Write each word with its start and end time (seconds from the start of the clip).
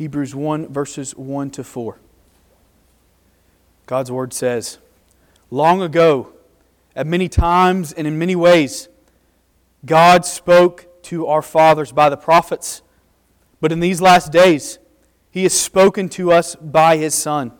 Hebrews 0.00 0.34
1, 0.34 0.68
verses 0.68 1.14
1 1.14 1.50
to 1.50 1.62
4. 1.62 1.98
God's 3.84 4.10
Word 4.10 4.32
says, 4.32 4.78
Long 5.50 5.82
ago, 5.82 6.32
at 6.96 7.06
many 7.06 7.28
times 7.28 7.92
and 7.92 8.06
in 8.06 8.18
many 8.18 8.34
ways, 8.34 8.88
God 9.84 10.24
spoke 10.24 11.02
to 11.02 11.26
our 11.26 11.42
fathers 11.42 11.92
by 11.92 12.08
the 12.08 12.16
prophets. 12.16 12.80
But 13.60 13.72
in 13.72 13.80
these 13.80 14.00
last 14.00 14.32
days, 14.32 14.78
He 15.30 15.42
has 15.42 15.52
spoken 15.52 16.08
to 16.08 16.32
us 16.32 16.56
by 16.56 16.96
His 16.96 17.14
Son, 17.14 17.52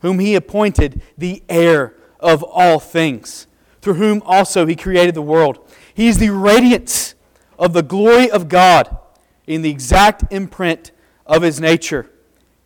whom 0.00 0.18
He 0.18 0.34
appointed 0.34 1.00
the 1.16 1.42
heir 1.48 1.96
of 2.18 2.42
all 2.42 2.78
things, 2.78 3.46
through 3.80 3.94
whom 3.94 4.20
also 4.26 4.66
He 4.66 4.76
created 4.76 5.14
the 5.14 5.22
world. 5.22 5.66
He 5.94 6.08
is 6.08 6.18
the 6.18 6.28
radiance 6.28 7.14
of 7.58 7.72
the 7.72 7.82
glory 7.82 8.30
of 8.30 8.50
God 8.50 8.98
in 9.46 9.62
the 9.62 9.70
exact 9.70 10.30
imprint 10.30 10.89
of 11.30 11.40
His 11.40 11.58
nature, 11.60 12.10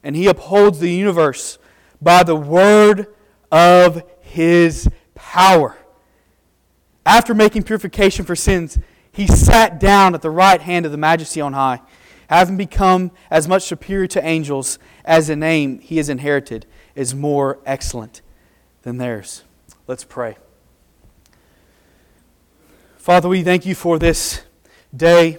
and 0.02 0.16
He 0.16 0.26
upholds 0.26 0.80
the 0.80 0.90
universe 0.90 1.58
by 2.02 2.24
the 2.24 2.34
word 2.34 3.06
of 3.52 4.02
His 4.22 4.88
power. 5.14 5.76
After 7.06 7.34
making 7.34 7.62
purification 7.64 8.24
for 8.24 8.34
sins, 8.34 8.78
he 9.12 9.28
sat 9.28 9.78
down 9.78 10.14
at 10.14 10.22
the 10.22 10.30
right 10.30 10.60
hand 10.60 10.86
of 10.86 10.92
the 10.92 10.98
majesty 10.98 11.40
on 11.40 11.52
high, 11.52 11.82
having 12.28 12.56
become 12.56 13.12
as 13.30 13.46
much 13.46 13.62
superior 13.62 14.08
to 14.08 14.26
angels 14.26 14.78
as 15.04 15.28
the 15.28 15.36
name 15.36 15.78
he 15.78 15.98
has 15.98 16.08
inherited 16.08 16.66
is 16.96 17.14
more 17.14 17.60
excellent 17.66 18.22
than 18.82 18.96
theirs. 18.96 19.44
Let's 19.86 20.02
pray. 20.02 20.36
Father, 22.96 23.28
we 23.28 23.42
thank 23.42 23.66
you 23.66 23.74
for 23.74 23.98
this 23.98 24.42
day 24.96 25.38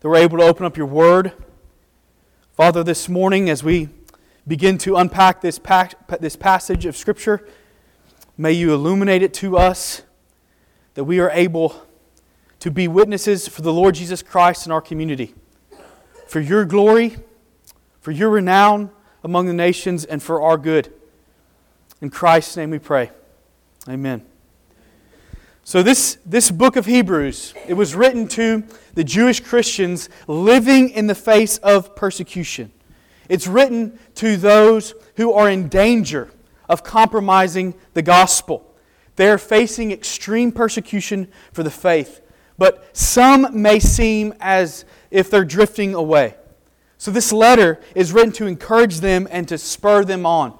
that 0.00 0.08
we're 0.08 0.16
able 0.16 0.38
to 0.38 0.44
open 0.44 0.64
up 0.64 0.76
your 0.76 0.86
word. 0.86 1.32
Father, 2.54 2.84
this 2.84 3.08
morning 3.08 3.48
as 3.48 3.64
we 3.64 3.88
begin 4.46 4.76
to 4.76 4.96
unpack 4.96 5.40
this, 5.40 5.58
this 6.20 6.36
passage 6.36 6.84
of 6.84 6.94
Scripture, 6.94 7.48
may 8.36 8.52
you 8.52 8.74
illuminate 8.74 9.22
it 9.22 9.32
to 9.32 9.56
us 9.56 10.02
that 10.92 11.04
we 11.04 11.18
are 11.18 11.30
able 11.30 11.74
to 12.58 12.70
be 12.70 12.86
witnesses 12.88 13.48
for 13.48 13.62
the 13.62 13.72
Lord 13.72 13.94
Jesus 13.94 14.22
Christ 14.22 14.66
in 14.66 14.72
our 14.72 14.82
community. 14.82 15.34
For 16.26 16.40
your 16.40 16.66
glory, 16.66 17.16
for 18.00 18.10
your 18.10 18.28
renown 18.28 18.90
among 19.24 19.46
the 19.46 19.54
nations, 19.54 20.04
and 20.04 20.22
for 20.22 20.42
our 20.42 20.58
good. 20.58 20.92
In 22.02 22.10
Christ's 22.10 22.58
name 22.58 22.68
we 22.68 22.78
pray. 22.78 23.12
Amen. 23.88 24.26
So 25.64 25.82
this, 25.82 26.18
this 26.26 26.50
book 26.50 26.76
of 26.76 26.86
Hebrews, 26.86 27.54
it 27.68 27.74
was 27.74 27.94
written 27.94 28.26
to 28.28 28.64
the 28.94 29.04
Jewish 29.04 29.40
Christians 29.40 30.08
living 30.26 30.90
in 30.90 31.06
the 31.06 31.14
face 31.14 31.58
of 31.58 31.94
persecution. 31.94 32.72
It's 33.28 33.46
written 33.46 33.98
to 34.16 34.36
those 34.36 34.94
who 35.16 35.32
are 35.32 35.48
in 35.48 35.68
danger 35.68 36.30
of 36.68 36.82
compromising 36.82 37.74
the 37.94 38.02
gospel. 38.02 38.74
They're 39.16 39.38
facing 39.38 39.92
extreme 39.92 40.52
persecution 40.52 41.28
for 41.52 41.62
the 41.62 41.70
faith 41.70 42.22
but 42.62 42.96
some 42.96 43.60
may 43.60 43.80
seem 43.80 44.34
as 44.40 44.84
if 45.10 45.30
they're 45.30 45.44
drifting 45.44 45.94
away. 45.94 46.36
So, 46.96 47.10
this 47.10 47.32
letter 47.32 47.80
is 47.96 48.12
written 48.12 48.30
to 48.34 48.46
encourage 48.46 49.00
them 49.00 49.26
and 49.32 49.48
to 49.48 49.58
spur 49.58 50.04
them 50.04 50.24
on. 50.24 50.56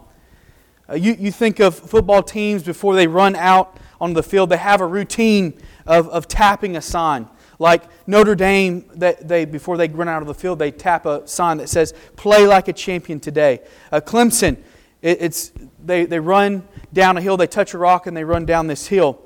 Uh, 0.92 0.96
you, 0.96 1.16
you 1.18 1.32
think 1.32 1.58
of 1.58 1.74
football 1.74 2.22
teams 2.22 2.62
before 2.62 2.94
they 2.94 3.06
run 3.06 3.34
out 3.34 3.78
on 4.00 4.12
the 4.12 4.22
field, 4.22 4.50
they 4.50 4.58
have 4.58 4.80
a 4.80 4.86
routine 4.86 5.54
of, 5.86 6.08
of 6.08 6.28
tapping 6.28 6.76
a 6.76 6.82
sign. 6.82 7.26
Like 7.58 7.84
Notre 8.06 8.34
Dame, 8.34 8.84
that 8.96 9.26
they, 9.26 9.44
before 9.44 9.76
they 9.76 9.88
run 9.88 10.08
out 10.08 10.20
of 10.20 10.28
the 10.28 10.34
field, 10.34 10.58
they 10.58 10.70
tap 10.70 11.06
a 11.06 11.26
sign 11.26 11.58
that 11.58 11.68
says, 11.68 11.94
Play 12.16 12.46
like 12.46 12.68
a 12.68 12.72
champion 12.72 13.20
today. 13.20 13.60
Uh, 13.90 14.00
Clemson, 14.00 14.58
it, 15.00 15.22
it's, 15.22 15.52
they, 15.82 16.04
they 16.04 16.20
run 16.20 16.66
down 16.92 17.16
a 17.16 17.20
hill, 17.20 17.36
they 17.36 17.46
touch 17.46 17.72
a 17.72 17.78
rock, 17.78 18.06
and 18.06 18.16
they 18.16 18.24
run 18.24 18.44
down 18.44 18.66
this 18.66 18.88
hill. 18.88 19.22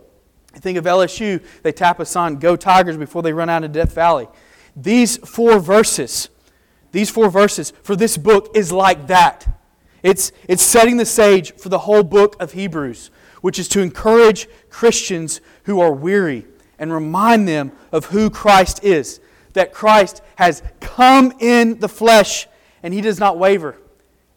Think 0.52 0.78
of 0.78 0.84
LSU, 0.84 1.42
they 1.62 1.72
tap 1.72 1.98
a 1.98 2.06
sign, 2.06 2.36
Go 2.36 2.54
Tigers, 2.54 2.96
before 2.96 3.22
they 3.22 3.32
run 3.32 3.48
out 3.48 3.64
of 3.64 3.72
Death 3.72 3.92
Valley. 3.92 4.28
These 4.76 5.16
four 5.16 5.58
verses, 5.58 6.28
these 6.92 7.10
four 7.10 7.30
verses 7.30 7.72
for 7.82 7.96
this 7.96 8.16
book 8.16 8.50
is 8.54 8.70
like 8.70 9.06
that. 9.08 9.48
It's, 10.02 10.32
it's 10.48 10.62
setting 10.62 10.96
the 10.96 11.06
stage 11.06 11.54
for 11.54 11.68
the 11.68 11.80
whole 11.80 12.02
book 12.02 12.36
of 12.40 12.52
Hebrews, 12.52 13.10
which 13.40 13.58
is 13.58 13.68
to 13.68 13.80
encourage 13.80 14.48
Christians 14.70 15.40
who 15.64 15.80
are 15.80 15.92
weary 15.92 16.46
and 16.78 16.92
remind 16.92 17.48
them 17.48 17.72
of 17.92 18.06
who 18.06 18.30
Christ 18.30 18.84
is. 18.84 19.20
That 19.54 19.72
Christ 19.72 20.22
has 20.36 20.62
come 20.80 21.32
in 21.40 21.78
the 21.78 21.88
flesh 21.88 22.46
and 22.82 22.92
he 22.92 23.00
does 23.00 23.18
not 23.18 23.38
waver. 23.38 23.78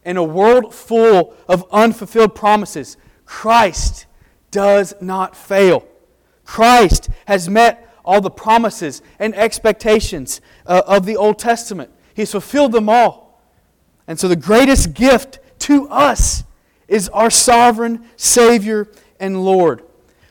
In 0.05 0.17
a 0.17 0.23
world 0.23 0.73
full 0.73 1.35
of 1.47 1.65
unfulfilled 1.71 2.33
promises, 2.33 2.97
Christ 3.25 4.05
does 4.49 4.93
not 5.01 5.35
fail. 5.35 5.85
Christ 6.45 7.09
has 7.27 7.49
met 7.49 7.95
all 8.03 8.21
the 8.21 8.31
promises 8.31 9.03
and 9.19 9.35
expectations 9.35 10.41
uh, 10.65 10.81
of 10.87 11.05
the 11.05 11.15
Old 11.15 11.37
Testament. 11.37 11.91
He's 12.15 12.31
fulfilled 12.31 12.71
them 12.71 12.89
all. 12.89 13.39
And 14.07 14.19
so 14.19 14.27
the 14.27 14.35
greatest 14.35 14.93
gift 14.95 15.39
to 15.69 15.87
us 15.89 16.43
is 16.87 17.09
our 17.09 17.29
sovereign 17.29 18.03
Savior 18.17 18.87
and 19.19 19.45
Lord. 19.45 19.83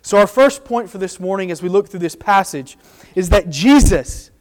So, 0.02 0.18
our 0.18 0.26
first 0.26 0.64
point 0.64 0.90
for 0.90 0.98
this 0.98 1.20
morning 1.20 1.52
as 1.52 1.62
we 1.62 1.68
look 1.68 1.88
through 1.88 2.00
this 2.00 2.16
passage 2.16 2.76
is 3.14 3.28
that 3.28 3.48
Jesus, 3.48 4.32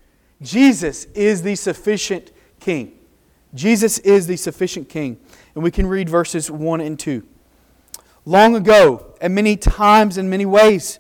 Jesus 0.42 1.06
is 1.14 1.44
the 1.44 1.54
sufficient 1.54 2.32
King. 2.60 2.98
Jesus 3.54 4.00
is 4.00 4.26
the 4.26 4.38
sufficient 4.38 4.90
King. 4.90 5.20
And 5.54 5.64
we 5.64 5.70
can 5.70 5.86
read 5.86 6.10
verses 6.10 6.50
1 6.50 6.82
and 6.82 7.00
2. 7.00 7.24
Long 8.26 8.56
ago, 8.56 9.14
and 9.22 9.36
many 9.36 9.56
times 9.56 10.18
in 10.18 10.32
many 10.32 10.48
ways, 10.48 10.98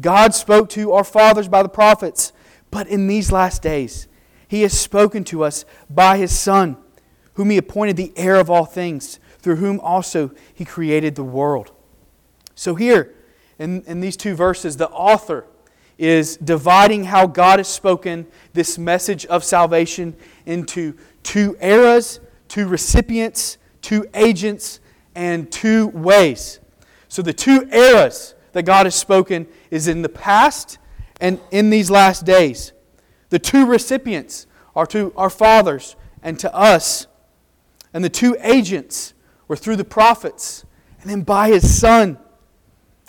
God 0.00 0.34
spoke 0.34 0.68
to 0.70 0.90
our 0.92 1.04
fathers 1.04 1.46
by 1.46 1.62
the 1.62 1.68
prophets, 1.68 2.32
but 2.72 2.88
in 2.88 3.06
these 3.06 3.30
last 3.30 3.62
days, 3.62 4.08
He 4.48 4.62
has 4.62 4.76
spoken 4.76 5.22
to 5.24 5.44
us 5.44 5.64
by 5.88 6.16
His 6.16 6.36
Son, 6.36 6.76
whom 7.34 7.50
He 7.50 7.58
appointed 7.58 7.96
the 7.96 8.12
heir 8.16 8.36
of 8.36 8.50
all 8.50 8.64
things, 8.64 9.20
through 9.46 9.54
whom 9.54 9.78
also 9.78 10.32
He 10.52 10.64
created 10.64 11.14
the 11.14 11.22
world. 11.22 11.70
So, 12.56 12.74
here 12.74 13.14
in, 13.60 13.84
in 13.84 14.00
these 14.00 14.16
two 14.16 14.34
verses, 14.34 14.76
the 14.76 14.88
author 14.88 15.46
is 15.98 16.36
dividing 16.38 17.04
how 17.04 17.28
God 17.28 17.60
has 17.60 17.68
spoken 17.68 18.26
this 18.54 18.76
message 18.76 19.24
of 19.26 19.44
salvation 19.44 20.16
into 20.46 20.96
two 21.22 21.56
eras, 21.60 22.18
two 22.48 22.66
recipients, 22.66 23.58
two 23.82 24.04
agents, 24.14 24.80
and 25.14 25.48
two 25.52 25.86
ways. 25.90 26.58
So, 27.06 27.22
the 27.22 27.32
two 27.32 27.68
eras 27.70 28.34
that 28.50 28.64
God 28.64 28.86
has 28.86 28.96
spoken 28.96 29.46
is 29.70 29.86
in 29.86 30.02
the 30.02 30.08
past 30.08 30.78
and 31.20 31.38
in 31.52 31.70
these 31.70 31.88
last 31.88 32.24
days. 32.24 32.72
The 33.28 33.38
two 33.38 33.64
recipients 33.64 34.48
are 34.74 34.86
to 34.86 35.12
our 35.16 35.30
fathers 35.30 35.94
and 36.20 36.36
to 36.40 36.52
us. 36.52 37.06
And 37.94 38.02
the 38.02 38.08
two 38.08 38.36
agents 38.40 39.14
were 39.48 39.56
through 39.56 39.76
the 39.76 39.84
prophets 39.84 40.64
and 41.00 41.10
then 41.10 41.22
by 41.22 41.48
his 41.48 41.78
son. 41.78 42.18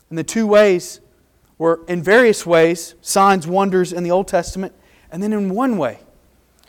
And 0.09 0.17
the 0.17 0.23
two 0.23 0.47
ways 0.47 1.01
were 1.57 1.81
in 1.87 2.01
various 2.01 2.45
ways 2.45 2.95
signs, 3.01 3.47
wonders 3.47 3.91
in 3.91 4.03
the 4.03 4.11
Old 4.11 4.27
Testament, 4.27 4.73
and 5.11 5.21
then 5.21 5.33
in 5.33 5.49
one 5.49 5.77
way. 5.77 5.99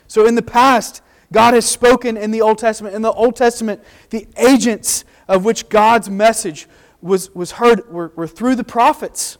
So 0.06 0.26
in 0.26 0.34
the 0.34 0.42
past, 0.42 1.02
God 1.32 1.54
has 1.54 1.66
spoken 1.66 2.16
in 2.16 2.30
the 2.30 2.40
Old 2.40 2.58
Testament. 2.58 2.94
In 2.94 3.02
the 3.02 3.12
Old 3.12 3.36
Testament, 3.36 3.82
the 4.10 4.26
agents 4.36 5.04
of 5.28 5.44
which 5.44 5.68
God's 5.68 6.08
message 6.08 6.66
was, 7.02 7.34
was 7.34 7.52
heard 7.52 7.88
were, 7.90 8.12
were 8.16 8.26
through 8.26 8.54
the 8.54 8.64
prophets. 8.64 9.36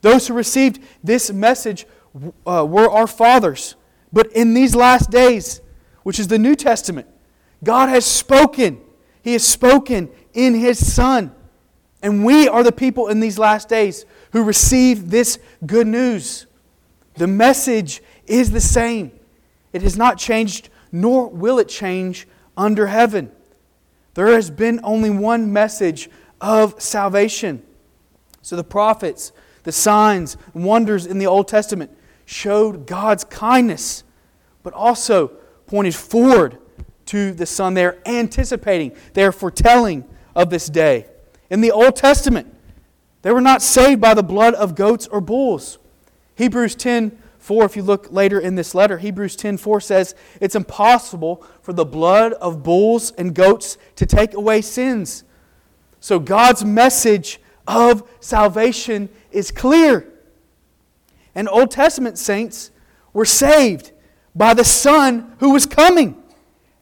Those 0.00 0.28
who 0.28 0.34
received 0.34 0.80
this 1.02 1.32
message 1.32 1.86
uh, 2.46 2.64
were 2.64 2.88
our 2.88 3.06
fathers. 3.06 3.74
But 4.12 4.32
in 4.32 4.54
these 4.54 4.76
last 4.76 5.10
days, 5.10 5.60
which 6.04 6.20
is 6.20 6.28
the 6.28 6.38
New 6.38 6.54
Testament, 6.54 7.08
God 7.64 7.88
has 7.88 8.04
spoken. 8.04 8.80
He 9.24 9.32
has 9.32 9.44
spoken 9.44 10.10
in 10.34 10.54
His 10.54 10.94
Son. 10.94 11.34
And 12.02 12.26
we 12.26 12.46
are 12.46 12.62
the 12.62 12.70
people 12.70 13.08
in 13.08 13.20
these 13.20 13.38
last 13.38 13.70
days 13.70 14.04
who 14.32 14.44
receive 14.44 15.08
this 15.08 15.38
good 15.64 15.86
news. 15.86 16.46
The 17.14 17.26
message 17.26 18.02
is 18.26 18.50
the 18.50 18.60
same, 18.60 19.10
it 19.72 19.80
has 19.80 19.96
not 19.96 20.18
changed, 20.18 20.68
nor 20.92 21.28
will 21.28 21.58
it 21.58 21.70
change 21.70 22.28
under 22.54 22.86
heaven. 22.86 23.32
There 24.12 24.26
has 24.28 24.50
been 24.50 24.78
only 24.84 25.10
one 25.10 25.52
message 25.52 26.10
of 26.40 26.80
salvation. 26.80 27.62
So 28.42 28.56
the 28.56 28.62
prophets, 28.62 29.32
the 29.62 29.72
signs, 29.72 30.36
wonders 30.52 31.06
in 31.06 31.18
the 31.18 31.26
Old 31.26 31.48
Testament 31.48 31.90
showed 32.26 32.86
God's 32.86 33.24
kindness, 33.24 34.04
but 34.62 34.74
also 34.74 35.28
pointed 35.66 35.94
forward 35.94 36.58
to 37.06 37.32
the 37.32 37.46
Son. 37.46 37.74
They're 37.74 37.98
anticipating, 38.06 38.92
they're 39.12 39.32
foretelling 39.32 40.04
of 40.34 40.50
this 40.50 40.68
day. 40.68 41.06
In 41.50 41.60
the 41.60 41.70
Old 41.70 41.96
Testament, 41.96 42.52
they 43.22 43.32
were 43.32 43.40
not 43.40 43.62
saved 43.62 44.00
by 44.00 44.14
the 44.14 44.22
blood 44.22 44.54
of 44.54 44.74
goats 44.74 45.06
or 45.06 45.20
bulls. 45.20 45.78
Hebrews 46.34 46.74
10 46.74 47.18
4, 47.38 47.66
if 47.66 47.76
you 47.76 47.82
look 47.82 48.10
later 48.10 48.40
in 48.40 48.54
this 48.54 48.74
letter, 48.74 48.96
Hebrews 48.96 49.36
10 49.36 49.58
4 49.58 49.80
says, 49.80 50.14
It's 50.40 50.54
impossible 50.54 51.44
for 51.60 51.74
the 51.74 51.84
blood 51.84 52.32
of 52.34 52.62
bulls 52.62 53.12
and 53.12 53.34
goats 53.34 53.76
to 53.96 54.06
take 54.06 54.32
away 54.32 54.62
sins. 54.62 55.24
So 56.00 56.18
God's 56.18 56.64
message 56.64 57.40
of 57.66 58.08
salvation 58.20 59.10
is 59.30 59.50
clear. 59.50 60.10
And 61.34 61.48
Old 61.48 61.70
Testament 61.70 62.18
saints 62.18 62.70
were 63.12 63.24
saved 63.24 63.92
by 64.34 64.54
the 64.54 64.64
Son 64.64 65.34
who 65.38 65.50
was 65.50 65.66
coming. 65.66 66.22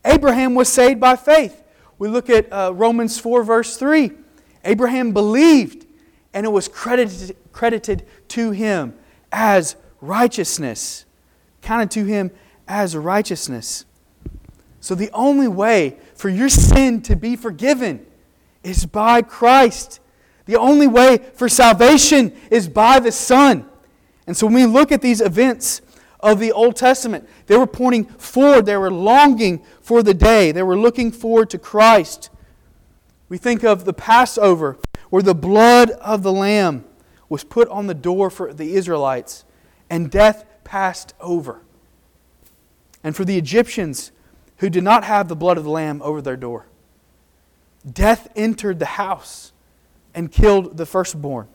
Abraham 0.04 0.54
was 0.54 0.68
saved 0.68 1.00
by 1.00 1.16
faith. 1.16 1.62
We 1.98 2.08
look 2.08 2.28
at 2.28 2.52
uh, 2.52 2.72
Romans 2.74 3.18
4, 3.18 3.44
verse 3.44 3.76
3. 3.76 4.10
Abraham 4.64 5.12
believed, 5.12 5.86
and 6.34 6.46
it 6.46 6.50
was 6.50 6.68
credited, 6.68 7.36
credited 7.52 8.06
to 8.28 8.50
him 8.50 8.94
as 9.30 9.76
righteousness. 10.00 11.04
Counted 11.60 11.90
to 11.92 12.04
him 12.04 12.30
as 12.66 12.96
righteousness. 12.96 13.84
So, 14.80 14.96
the 14.96 15.10
only 15.12 15.46
way 15.46 15.96
for 16.14 16.28
your 16.28 16.48
sin 16.48 17.02
to 17.02 17.14
be 17.14 17.36
forgiven 17.36 18.04
is 18.64 18.84
by 18.84 19.22
Christ. 19.22 20.00
The 20.46 20.56
only 20.56 20.88
way 20.88 21.18
for 21.34 21.48
salvation 21.48 22.36
is 22.50 22.68
by 22.68 22.98
the 22.98 23.12
Son. 23.12 23.64
And 24.26 24.36
so, 24.36 24.46
when 24.46 24.54
we 24.54 24.66
look 24.66 24.90
at 24.90 25.00
these 25.00 25.20
events 25.20 25.82
of 26.18 26.40
the 26.40 26.50
Old 26.50 26.74
Testament, 26.74 27.28
they 27.46 27.56
were 27.56 27.66
pointing 27.66 28.04
forward, 28.04 28.66
they 28.66 28.76
were 28.76 28.90
longing 28.90 29.64
for 29.82 30.02
the 30.02 30.14
day, 30.14 30.52
they 30.52 30.62
were 30.62 30.78
looking 30.78 31.10
forward 31.10 31.50
to 31.50 31.58
Christ. 31.58 32.30
We 33.28 33.36
think 33.36 33.64
of 33.64 33.84
the 33.84 33.92
Passover, 33.92 34.78
where 35.10 35.22
the 35.22 35.34
blood 35.34 35.90
of 35.90 36.22
the 36.22 36.32
Lamb 36.32 36.84
was 37.28 37.44
put 37.44 37.68
on 37.68 37.88
the 37.88 37.94
door 37.94 38.30
for 38.30 38.52
the 38.54 38.74
Israelites, 38.74 39.44
and 39.90 40.10
death 40.10 40.44
passed 40.64 41.14
over. 41.20 41.62
And 43.02 43.16
for 43.16 43.24
the 43.24 43.36
Egyptians 43.36 44.12
who 44.58 44.70
did 44.70 44.84
not 44.84 45.04
have 45.04 45.28
the 45.28 45.36
blood 45.36 45.58
of 45.58 45.64
the 45.64 45.70
Lamb 45.70 46.00
over 46.02 46.22
their 46.22 46.36
door, 46.36 46.66
death 47.90 48.28
entered 48.36 48.78
the 48.78 48.86
house 48.86 49.52
and 50.14 50.30
killed 50.30 50.76
the 50.76 50.86
firstborn. 50.86 51.48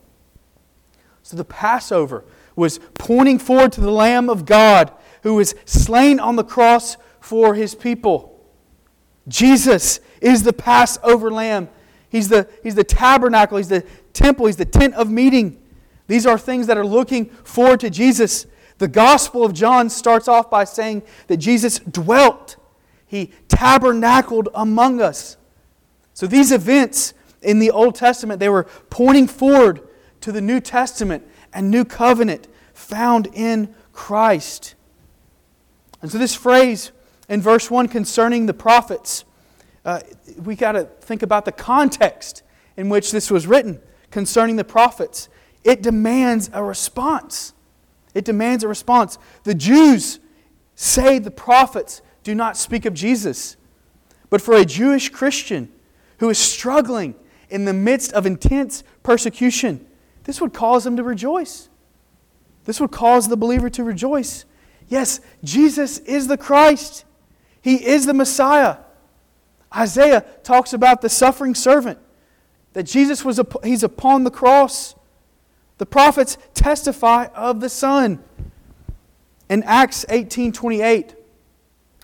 So 1.23 1.37
the 1.37 1.45
Passover 1.45 2.25
was 2.55 2.79
pointing 2.95 3.39
forward 3.39 3.71
to 3.73 3.81
the 3.81 3.91
Lamb 3.91 4.29
of 4.29 4.45
God 4.45 4.91
who 5.23 5.35
was 5.35 5.55
slain 5.65 6.19
on 6.19 6.35
the 6.35 6.43
cross 6.43 6.97
for 7.19 7.55
his 7.55 7.75
people. 7.75 8.33
Jesus 9.27 9.99
is 10.21 10.43
the 10.43 10.53
Passover 10.53 11.31
lamb. 11.31 11.69
He's 12.09 12.29
the, 12.29 12.47
he's 12.63 12.75
the 12.75 12.83
tabernacle, 12.83 13.57
he's 13.57 13.67
the 13.67 13.85
temple, 14.13 14.45
he's 14.45 14.55
the 14.55 14.65
tent 14.65 14.93
of 14.95 15.09
meeting. 15.09 15.61
These 16.07 16.25
are 16.25 16.37
things 16.37 16.67
that 16.67 16.77
are 16.77 16.85
looking 16.85 17.25
forward 17.25 17.81
to 17.81 17.89
Jesus. 17.89 18.47
The 18.77 18.87
Gospel 18.87 19.43
of 19.43 19.53
John 19.53 19.89
starts 19.89 20.27
off 20.27 20.49
by 20.49 20.63
saying 20.63 21.03
that 21.27 21.37
Jesus 21.37 21.79
dwelt, 21.79 22.55
he 23.05 23.31
tabernacled 23.47 24.49
among 24.53 25.01
us. 25.01 25.37
So 26.13 26.27
these 26.27 26.51
events 26.51 27.13
in 27.41 27.59
the 27.59 27.71
Old 27.71 27.95
Testament, 27.95 28.39
they 28.39 28.49
were 28.49 28.63
pointing 28.89 29.27
forward 29.27 29.81
to 30.21 30.31
the 30.31 30.41
New 30.41 30.59
Testament 30.59 31.27
and 31.53 31.69
new 31.69 31.85
covenant 31.85 32.47
found 32.73 33.27
in 33.33 33.73
Christ. 33.91 34.75
And 36.01 36.11
so 36.11 36.17
this 36.17 36.35
phrase 36.35 36.91
in 37.29 37.41
verse 37.41 37.69
1 37.69 37.87
concerning 37.87 38.45
the 38.45 38.53
prophets, 38.53 39.25
uh, 39.85 40.01
we 40.43 40.55
got 40.55 40.73
to 40.73 40.83
think 40.83 41.23
about 41.23 41.45
the 41.45 41.51
context 41.51 42.43
in 42.75 42.89
which 42.89 43.11
this 43.11 43.31
was 43.31 43.47
written 43.47 43.81
concerning 44.11 44.55
the 44.55 44.63
prophets. 44.63 45.29
It 45.63 45.81
demands 45.81 46.49
a 46.53 46.63
response. 46.63 47.53
It 48.13 48.25
demands 48.25 48.63
a 48.63 48.67
response. 48.67 49.17
The 49.43 49.55
Jews 49.55 50.19
say 50.75 51.19
the 51.19 51.31
prophets 51.31 52.01
do 52.23 52.35
not 52.35 52.57
speak 52.57 52.85
of 52.85 52.93
Jesus. 52.93 53.57
But 54.29 54.41
for 54.41 54.55
a 54.55 54.65
Jewish 54.65 55.09
Christian 55.09 55.71
who 56.19 56.29
is 56.29 56.37
struggling 56.37 57.15
in 57.49 57.65
the 57.65 57.73
midst 57.73 58.13
of 58.13 58.25
intense 58.25 58.83
persecution, 59.03 59.85
this 60.23 60.41
would 60.41 60.53
cause 60.53 60.83
them 60.83 60.97
to 60.97 61.03
rejoice. 61.03 61.69
This 62.65 62.81
would 62.81 62.91
cause 62.91 63.29
the 63.29 63.37
believer 63.37 63.69
to 63.69 63.83
rejoice. 63.83 64.45
Yes, 64.89 65.21
Jesus 65.43 65.99
is 65.99 66.27
the 66.27 66.37
Christ. 66.37 67.05
He 67.67 67.85
is 67.85 68.05
the 68.05 68.13
Messiah. 68.13 68.77
Isaiah 69.75 70.23
talks 70.41 70.71
about 70.71 71.01
the 71.01 71.09
suffering 71.09 71.53
servant, 71.53 71.99
that 72.71 72.83
Jesus 72.83 73.25
was 73.25 73.41
he's 73.61 73.83
upon 73.83 74.23
the 74.23 74.31
cross. 74.31 74.95
The 75.77 75.85
prophets 75.85 76.37
testify 76.53 77.25
of 77.35 77.59
the 77.59 77.67
Son. 77.67 78.23
In 79.49 79.63
Acts 79.63 80.05
18:28, 80.07 81.15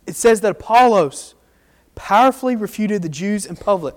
it 0.05 0.17
says 0.17 0.41
that 0.41 0.51
Apollos 0.51 1.33
powerfully 1.95 2.57
refuted 2.57 3.01
the 3.01 3.07
Jews 3.07 3.45
in 3.45 3.55
public 3.55 3.95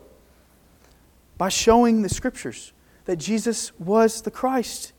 by 1.36 1.48
showing 1.48 2.02
the 2.02 2.08
scriptures 2.08 2.72
that 3.06 3.16
Jesus 3.16 3.72
was 3.80 4.22
the 4.22 4.30
Christ. 4.30 4.92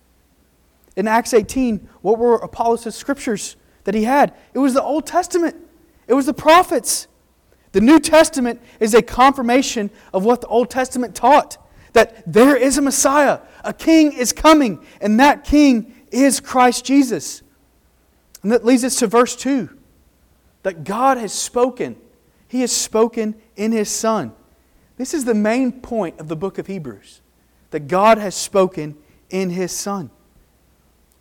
In 0.98 1.08
Acts 1.08 1.34
18, 1.34 1.88
what 2.02 2.20
were 2.20 2.36
Apollos' 2.36 2.94
scriptures 2.94 3.56
that 3.86 3.96
he 3.96 4.04
had? 4.04 4.34
It 4.54 4.60
was 4.60 4.74
the 4.74 4.84
Old 4.84 5.06
Testament. 5.06 5.64
It 6.08 6.14
was 6.14 6.26
the 6.26 6.34
prophets. 6.34 7.08
The 7.74 7.82
New 7.82 8.00
Testament 8.00 8.62
is 8.80 8.94
a 8.94 9.02
confirmation 9.02 9.92
of 10.14 10.26
what 10.26 10.42
the 10.42 10.48
Old 10.48 10.70
Testament 10.70 11.16
taught 11.16 11.58
that 11.98 12.32
there 12.32 12.56
is 12.56 12.78
a 12.78 12.82
Messiah, 12.82 13.40
a 13.64 13.74
king 13.74 14.14
is 14.14 14.32
coming, 14.32 14.86
and 15.02 15.20
that 15.20 15.44
king 15.44 15.96
is 16.12 16.40
Christ 16.40 16.86
Jesus. 16.86 17.42
And 18.44 18.52
that 18.52 18.64
leads 18.64 18.84
us 18.84 19.00
to 19.00 19.08
verse 19.08 19.36
2 19.36 19.76
that 20.62 20.84
God 20.84 21.18
has 21.18 21.34
spoken. 21.34 21.96
He 22.48 22.62
has 22.62 22.72
spoken 22.72 23.34
in 23.56 23.72
His 23.72 23.90
Son. 23.90 24.32
This 24.98 25.16
is 25.16 25.26
the 25.26 25.34
main 25.34 25.72
point 25.72 26.20
of 26.20 26.28
the 26.28 26.36
book 26.36 26.60
of 26.60 26.68
Hebrews 26.68 27.22
that 27.72 27.88
God 27.88 28.20
has 28.20 28.36
spoken 28.36 28.96
in 29.32 29.50
His 29.50 29.72
Son. 29.72 30.12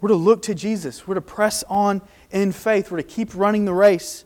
We're 0.03 0.11
to 0.11 0.15
look 0.15 0.43
to 0.43 0.55
Jesus. 0.55 1.09
We're 1.09 1.15
to 1.15 1.23
press 1.23 1.65
on 1.71 2.03
in 2.31 2.53
faith. 2.53 2.91
We're 2.91 2.99
to 2.99 3.03
keep 3.03 3.35
running 3.35 3.65
the 3.65 3.73
race 3.73 4.26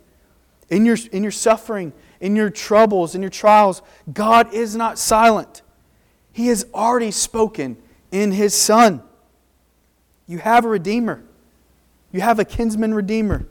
in 0.70 0.86
your, 0.86 0.96
in 1.12 1.22
your 1.22 1.32
suffering, 1.32 1.92
in 2.20 2.36
your 2.36 2.48
troubles, 2.48 3.14
in 3.14 3.20
your 3.20 3.30
trials, 3.30 3.82
God 4.12 4.54
is 4.54 4.76
not 4.76 4.98
silent. 4.98 5.62
He 6.32 6.46
has 6.46 6.64
already 6.72 7.10
spoken 7.10 7.76
in 8.12 8.32
His 8.32 8.54
Son. 8.54 9.02
You 10.26 10.38
have 10.38 10.64
a 10.64 10.68
Redeemer, 10.68 11.22
you 12.12 12.20
have 12.20 12.38
a 12.38 12.44
kinsman 12.44 12.94
Redeemer. 12.94 13.46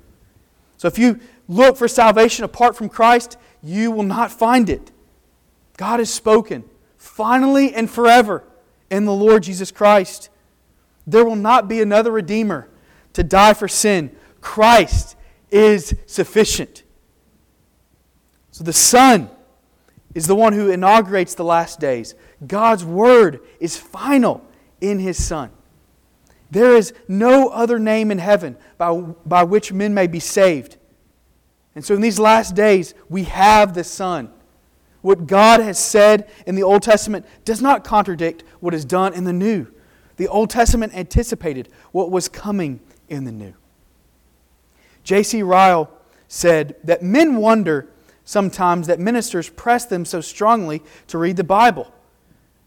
So 0.78 0.88
if 0.88 0.98
you 0.98 1.20
look 1.50 1.76
for 1.76 1.90
salvation 1.90 2.46
apart 2.46 2.78
from 2.78 2.88
Christ, 2.88 3.38
you 3.62 3.92
will 3.92 4.04
not 4.04 4.32
find 4.32 4.70
it. 4.70 4.92
God 5.76 6.00
has 6.00 6.14
spoken 6.14 6.64
finally 6.98 7.74
and 7.74 7.90
forever 7.90 8.44
in 8.90 9.04
the 9.04 9.14
Lord 9.14 9.44
Jesus 9.44 9.72
Christ. 9.72 10.30
There 11.06 11.26
will 11.26 11.36
not 11.36 11.68
be 11.68 11.82
another 11.82 12.12
Redeemer 12.12 12.70
to 13.14 13.24
die 13.24 13.54
for 13.54 13.68
sin. 13.68 14.16
Christ 14.40 15.18
is 15.52 15.96
sufficient. 16.06 16.84
So 18.60 18.66
the 18.66 18.74
Son 18.74 19.30
is 20.14 20.28
the 20.28 20.36
one 20.36 20.52
who 20.52 20.70
inaugurates 20.70 21.34
the 21.34 21.46
last 21.46 21.80
days. 21.80 22.14
God's 22.46 22.84
Word 22.84 23.40
is 23.62 23.78
final 23.78 24.46
in 24.82 25.00
His 25.00 25.24
Son. 25.24 25.50
There 26.52 26.76
is 26.76 26.94
no 27.08 27.48
other 27.48 27.80
name 27.80 28.12
in 28.12 28.18
heaven 28.18 28.58
by, 28.78 28.92
by 29.26 29.44
which 29.44 29.72
men 29.72 29.94
may 29.94 30.08
be 30.08 30.20
saved. 30.20 30.76
And 31.74 31.86
so 31.86 31.96
in 31.96 32.02
these 32.02 32.20
last 32.20 32.54
days, 32.54 32.94
we 33.08 33.24
have 33.24 33.76
the 33.76 33.86
Son. 33.86 34.30
What 35.00 35.26
God 35.26 35.62
has 35.62 35.80
said 35.80 36.30
in 36.46 36.56
the 36.56 36.64
Old 36.64 36.84
Testament 36.84 37.26
does 37.46 37.62
not 37.62 37.86
contradict 37.86 38.44
what 38.60 38.74
is 38.74 38.84
done 38.84 39.14
in 39.14 39.24
the 39.24 39.32
New. 39.32 39.68
The 40.18 40.28
Old 40.28 40.50
Testament 40.50 40.94
anticipated 40.94 41.70
what 41.94 42.12
was 42.12 42.28
coming 42.28 42.82
in 43.08 43.24
the 43.24 43.32
New. 43.32 43.54
J.C. 45.06 45.44
Ryle 45.44 45.90
said 46.28 46.76
that 46.84 47.02
men 47.02 47.38
wonder 47.38 47.88
sometimes 48.30 48.86
that 48.86 49.00
ministers 49.00 49.50
press 49.50 49.86
them 49.86 50.06
so 50.06 50.22
strongly 50.22 50.84
to 51.08 51.18
read 51.18 51.36
the 51.36 51.44
Bible. 51.44 51.92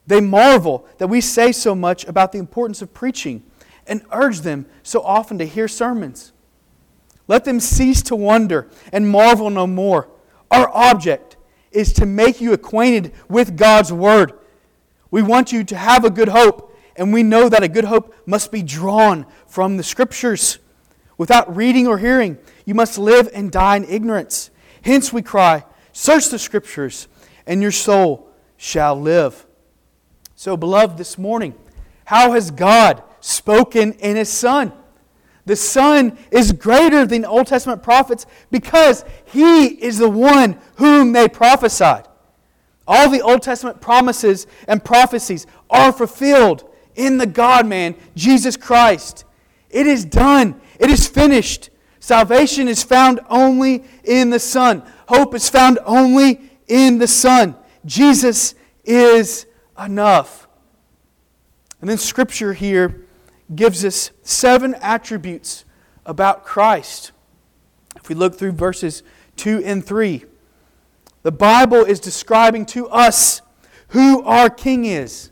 They 0.08 0.20
marvel 0.20 0.84
that 0.98 1.06
we 1.06 1.20
say 1.20 1.52
so 1.52 1.72
much 1.72 2.04
about 2.04 2.32
the 2.32 2.40
importance 2.40 2.82
of 2.82 2.92
preaching 2.92 3.44
and 3.86 4.02
urge 4.10 4.40
them 4.40 4.66
so 4.82 5.02
often 5.02 5.38
to 5.38 5.46
hear 5.46 5.68
sermons. 5.68 6.32
Let 7.28 7.44
them 7.44 7.60
cease 7.60 8.02
to 8.02 8.16
wonder 8.16 8.70
and 8.92 9.08
marvel 9.08 9.50
no 9.50 9.68
more. 9.68 10.08
Our 10.50 10.68
object 10.70 11.36
is 11.70 11.92
to 11.92 12.06
make 12.06 12.40
you 12.40 12.52
acquainted 12.52 13.12
with 13.28 13.56
God's 13.56 13.92
Word. 13.92 14.32
We 15.12 15.22
want 15.22 15.52
you 15.52 15.62
to 15.62 15.76
have 15.76 16.04
a 16.04 16.10
good 16.10 16.30
hope, 16.30 16.76
and 16.96 17.12
we 17.12 17.22
know 17.22 17.48
that 17.48 17.62
a 17.62 17.68
good 17.68 17.84
hope 17.84 18.12
must 18.26 18.50
be 18.50 18.64
drawn 18.64 19.26
from 19.46 19.76
the 19.76 19.84
Scriptures. 19.84 20.58
Without 21.18 21.54
reading 21.54 21.86
or 21.86 21.98
hearing, 21.98 22.36
you 22.64 22.74
must 22.74 22.98
live 22.98 23.30
and 23.32 23.52
die 23.52 23.76
in 23.76 23.84
ignorance. 23.84 24.50
Hence 24.84 25.12
we 25.12 25.22
cry, 25.22 25.64
Search 25.92 26.28
the 26.28 26.38
Scriptures, 26.38 27.08
and 27.46 27.62
your 27.62 27.70
soul 27.70 28.28
shall 28.56 28.98
live. 29.00 29.46
So, 30.34 30.56
beloved, 30.56 30.98
this 30.98 31.18
morning, 31.18 31.54
how 32.04 32.32
has 32.32 32.50
God 32.50 33.02
spoken 33.20 33.92
in 33.94 34.16
His 34.16 34.28
Son? 34.28 34.72
The 35.44 35.56
Son 35.56 36.16
is 36.30 36.52
greater 36.52 37.04
than 37.04 37.24
Old 37.24 37.46
Testament 37.46 37.82
prophets 37.82 38.26
because 38.50 39.04
He 39.24 39.66
is 39.66 39.98
the 39.98 40.08
one 40.08 40.58
whom 40.76 41.12
they 41.12 41.28
prophesied. 41.28 42.06
All 42.86 43.10
the 43.10 43.22
Old 43.22 43.42
Testament 43.42 43.80
promises 43.80 44.46
and 44.66 44.84
prophecies 44.84 45.46
are 45.70 45.92
fulfilled 45.92 46.68
in 46.94 47.18
the 47.18 47.26
God 47.26 47.66
man, 47.66 47.94
Jesus 48.14 48.56
Christ. 48.56 49.24
It 49.70 49.86
is 49.86 50.04
done, 50.04 50.60
it 50.78 50.90
is 50.90 51.06
finished. 51.08 51.70
Salvation 52.02 52.66
is 52.66 52.82
found 52.82 53.20
only 53.30 53.84
in 54.02 54.30
the 54.30 54.40
Son, 54.40 54.82
hope 55.06 55.36
is 55.36 55.48
found 55.48 55.78
only 55.84 56.50
in 56.66 56.98
the 56.98 57.06
Son. 57.06 57.54
Jesus 57.84 58.56
is 58.82 59.46
enough. 59.78 60.48
And 61.80 61.88
then 61.88 61.98
Scripture 61.98 62.54
here 62.54 63.06
gives 63.54 63.84
us 63.84 64.10
seven 64.24 64.74
attributes 64.80 65.64
about 66.04 66.44
Christ. 66.44 67.12
If 67.94 68.08
we 68.08 68.16
look 68.16 68.34
through 68.34 68.52
verses 68.52 69.04
2 69.36 69.62
and 69.64 69.86
3, 69.86 70.24
the 71.22 71.30
Bible 71.30 71.84
is 71.84 72.00
describing 72.00 72.66
to 72.66 72.88
us 72.88 73.42
who 73.90 74.24
our 74.24 74.50
King 74.50 74.86
is. 74.86 75.30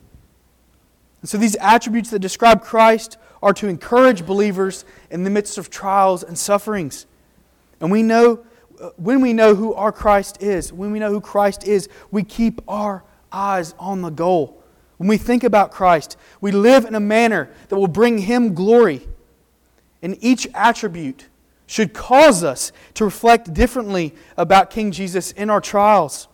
And 1.20 1.28
so 1.28 1.36
these 1.36 1.56
attributes 1.56 2.10
that 2.10 2.20
describe 2.20 2.62
Christ 2.62 3.16
are 3.42 3.54
to 3.54 3.66
encourage 3.66 4.26
believers 4.26 4.84
in 5.10 5.24
the 5.24 5.30
midst 5.30 5.58
of 5.58 5.70
trials 5.70 6.22
and 6.22 6.38
sufferings. 6.38 7.06
And 7.80 7.90
we 7.90 8.02
know 8.02 8.44
uh, 8.80 8.90
when 8.96 9.20
we 9.20 9.32
know 9.32 9.54
who 9.54 9.74
our 9.74 9.92
Christ 9.92 10.42
is, 10.42 10.72
when 10.72 10.90
we 10.90 10.98
know 10.98 11.10
who 11.10 11.20
Christ 11.20 11.64
is, 11.64 11.88
we 12.10 12.22
keep 12.22 12.60
our 12.66 13.04
eyes 13.30 13.74
on 13.78 14.02
the 14.02 14.10
goal. 14.10 14.62
When 14.96 15.08
we 15.08 15.18
think 15.18 15.44
about 15.44 15.70
Christ, 15.70 16.16
we 16.40 16.52
live 16.52 16.84
in 16.84 16.94
a 16.94 17.00
manner 17.00 17.50
that 17.68 17.76
will 17.76 17.88
bring 17.88 18.18
him 18.18 18.54
glory. 18.54 19.06
And 20.02 20.16
each 20.20 20.48
attribute 20.54 21.26
should 21.66 21.92
cause 21.92 22.42
us 22.42 22.72
to 22.94 23.04
reflect 23.04 23.54
differently 23.54 24.14
about 24.36 24.70
King 24.70 24.92
Jesus 24.92 25.32
in 25.32 25.50
our 25.50 25.60
trials. 25.60 26.28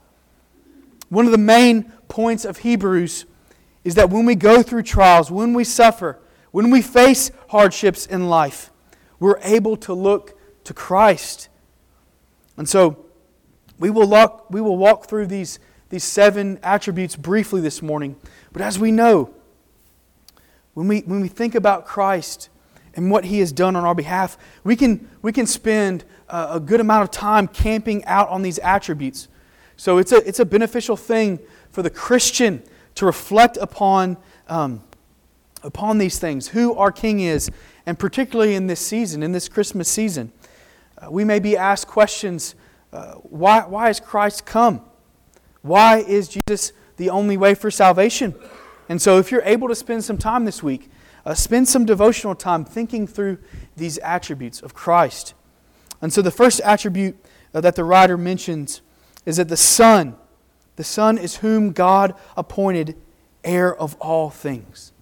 One 1.09 1.27
of 1.27 1.33
the 1.33 1.39
main 1.39 1.93
points 2.09 2.45
of 2.45 2.59
Hebrews 2.59 3.27
is 3.85 3.95
that 3.97 4.11
when 4.11 4.27
we 4.27 4.35
go 4.35 4.63
through 4.63 4.83
trials, 4.83 5.31
when 5.31 5.53
we 5.53 5.63
suffer, 5.63 6.19
when 6.51 6.71
we 6.71 6.83
face 6.83 7.31
hardships 7.49 8.07
in 8.07 8.29
life, 8.29 8.71
we're 9.19 9.39
able 9.43 9.77
to 9.79 9.95
look 9.95 10.39
to 10.65 10.75
Christ. 10.75 11.49
And 12.57 12.69
so 12.69 13.05
we 13.79 13.91
will 13.91 14.09
walk, 14.09 14.51
we 14.51 14.61
will 14.61 14.77
walk 14.77 15.07
through 15.07 15.27
these, 15.27 15.59
these 15.91 16.05
seven 16.05 16.59
attributes 16.63 17.17
briefly 17.17 17.61
this 17.61 17.83
morning. 17.83 18.17
But 18.53 18.63
as 18.63 18.79
we 18.79 18.91
know, 18.91 19.35
when 20.75 20.89
we, 20.89 21.01
when 21.01 21.21
we 21.21 21.29
think 21.29 21.55
about 21.55 21.87
Christ 21.87 22.49
and 22.95 23.11
what 23.11 23.25
He 23.25 23.39
has 23.41 23.53
done 23.53 23.77
on 23.77 23.85
our 23.85 23.95
behalf, 23.95 24.39
we 24.65 24.77
can, 24.77 25.09
we 25.23 25.33
can 25.33 25.47
spend 25.47 26.05
a, 26.29 26.49
a 26.53 26.61
good 26.61 26.81
amount 26.81 27.03
of 27.05 27.11
time 27.11 27.49
camping 27.49 28.05
out 28.05 28.29
on 28.29 28.43
these 28.43 28.59
attributes. 28.59 29.29
So 29.77 29.99
it's 29.99 30.13
a, 30.13 30.27
it's 30.27 30.41
a 30.41 30.45
beneficial 30.45 30.97
thing 30.97 31.39
for 31.71 31.83
the 31.83 31.91
Christian 31.91 32.63
to 32.95 33.05
reflect 33.05 33.59
upon, 33.59 34.17
um, 34.49 34.83
upon 35.67 35.99
these 35.99 36.19
things, 36.19 36.49
who 36.49 36.75
our 36.75 36.93
King 36.93 37.21
is, 37.21 37.51
and 37.85 37.99
particularly 37.99 38.55
in 38.55 38.67
this 38.67 38.81
season, 38.81 39.23
in 39.23 39.33
this 39.33 39.49
Christmas 39.49 39.89
season. 39.89 40.33
Uh, 40.97 41.11
we 41.11 41.25
may 41.25 41.39
be 41.39 41.57
asked 41.57 41.87
questions 41.87 42.55
uh, 42.93 43.15
why, 43.15 43.67
why 43.67 43.89
has 43.89 44.01
Christ 44.01 44.47
come? 44.47 44.81
Why 45.61 45.99
is 45.99 46.29
Jesus 46.29 46.73
the 46.97 47.11
only 47.11 47.37
way 47.37 47.55
for 47.55 47.71
salvation? 47.71 48.35
And 48.89 49.03
so, 49.03 49.19
if 49.19 49.31
you're 49.31 49.43
able 49.43 49.69
to 49.69 49.75
spend 49.75 50.05
some 50.05 50.17
time 50.17 50.45
this 50.45 50.63
week, 50.63 50.89
uh, 51.27 51.35
spend 51.35 51.69
some 51.69 51.85
devotional 51.85 52.35
time 52.35 52.65
thinking 52.65 53.07
through 53.07 53.39
these 53.77 53.99
attributes 53.99 54.63
of 54.63 54.73
Christ. 54.73 55.35
And 56.01 56.13
so, 56.13 56.23
the 56.23 56.31
first 56.31 56.61
attribute 56.61 57.17
uh, 57.53 57.61
that 57.61 57.75
the 57.75 57.85
writer 57.85 58.17
mentions 58.17 58.81
is 59.27 59.37
that 59.39 59.49
the 59.49 59.57
Son 59.57 60.17
the 60.77 60.85
Son 60.85 61.19
is 61.19 61.39
whom 61.39 61.73
God 61.73 62.15
appointed 62.37 62.97
heir 63.43 63.75
of 63.75 63.97
all 63.97 64.31
things. 64.31 64.93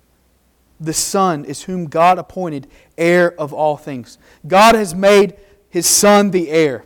The 0.81 0.93
Son 0.93 1.45
is 1.45 1.65
whom 1.65 1.87
God 1.87 2.19
appointed 2.19 2.67
heir 2.99 3.39
of 3.41 3.53
all 3.53 3.77
things. 3.77 4.19
God 4.47 4.75
has 4.75 4.95
made 4.95 5.35
his 5.69 5.87
Son 5.87 6.31
the 6.31 6.51
heir. 6.51 6.85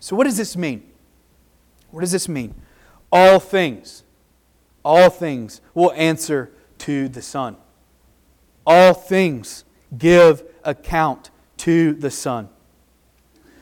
So, 0.00 0.14
what 0.16 0.24
does 0.24 0.36
this 0.36 0.56
mean? 0.56 0.82
What 1.90 2.00
does 2.00 2.12
this 2.12 2.28
mean? 2.28 2.54
All 3.10 3.40
things, 3.40 4.04
all 4.84 5.10
things 5.10 5.60
will 5.74 5.92
answer 5.92 6.52
to 6.78 7.08
the 7.08 7.22
Son. 7.22 7.56
All 8.66 8.92
things 8.92 9.64
give 9.96 10.42
account 10.64 11.30
to 11.58 11.94
the 11.94 12.10
Son. 12.10 12.48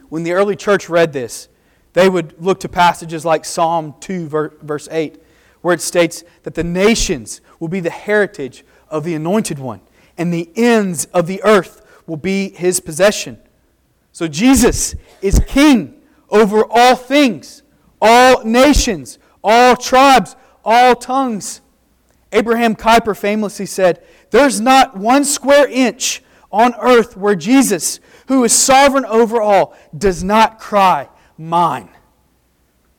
When 0.09 0.23
the 0.23 0.33
early 0.33 0.57
church 0.57 0.89
read 0.89 1.13
this, 1.13 1.49
they 1.93 2.09
would 2.09 2.35
look 2.43 2.61
to 2.61 2.69
passages 2.69 3.25
like 3.25 3.45
Psalm 3.45 3.95
2, 4.01 4.29
verse 4.29 4.89
8, 4.91 5.23
where 5.61 5.75
it 5.75 5.81
states 5.81 6.25
that 6.43 6.55
the 6.55 6.65
nations 6.65 7.41
will 7.61 7.69
be 7.69 7.81
the 7.81 7.91
heritage 7.91 8.65
of 8.88 9.05
the 9.05 9.14
Anointed 9.14 9.59
One, 9.59 9.81
and 10.17 10.33
the 10.33 10.50
ends 10.57 11.07
of 11.07 11.26
the 11.26 11.43
earth 11.43 11.83
will 12.07 12.17
be 12.17 12.50
his 12.50 12.81
possession. 12.81 13.38
So 14.12 14.29
Jesus 14.29 14.95
is 15.23 15.41
king 15.47 16.00
over 16.31 16.64
all 16.69 16.97
things, 16.97 17.62
all 18.00 18.45
nations, 18.45 19.19
all 19.43 19.76
tribes, 19.76 20.37
all 20.64 20.95
tongues. 20.95 21.61
Abraham 22.33 22.75
Kuyper 22.75 23.17
famously 23.17 23.67
said, 23.67 24.05
There's 24.31 24.61
not 24.61 24.97
one 24.97 25.25
square 25.25 25.69
inch 25.69 26.23
on 26.50 26.75
earth 26.81 27.17
where 27.17 27.35
Jesus, 27.35 28.00
who 28.29 28.45
is 28.45 28.53
sovereign 28.53 29.05
over 29.05 29.41
all, 29.41 29.76
does 29.97 30.23
not 30.23 30.59
cry, 30.59 31.09
mine. 31.37 31.88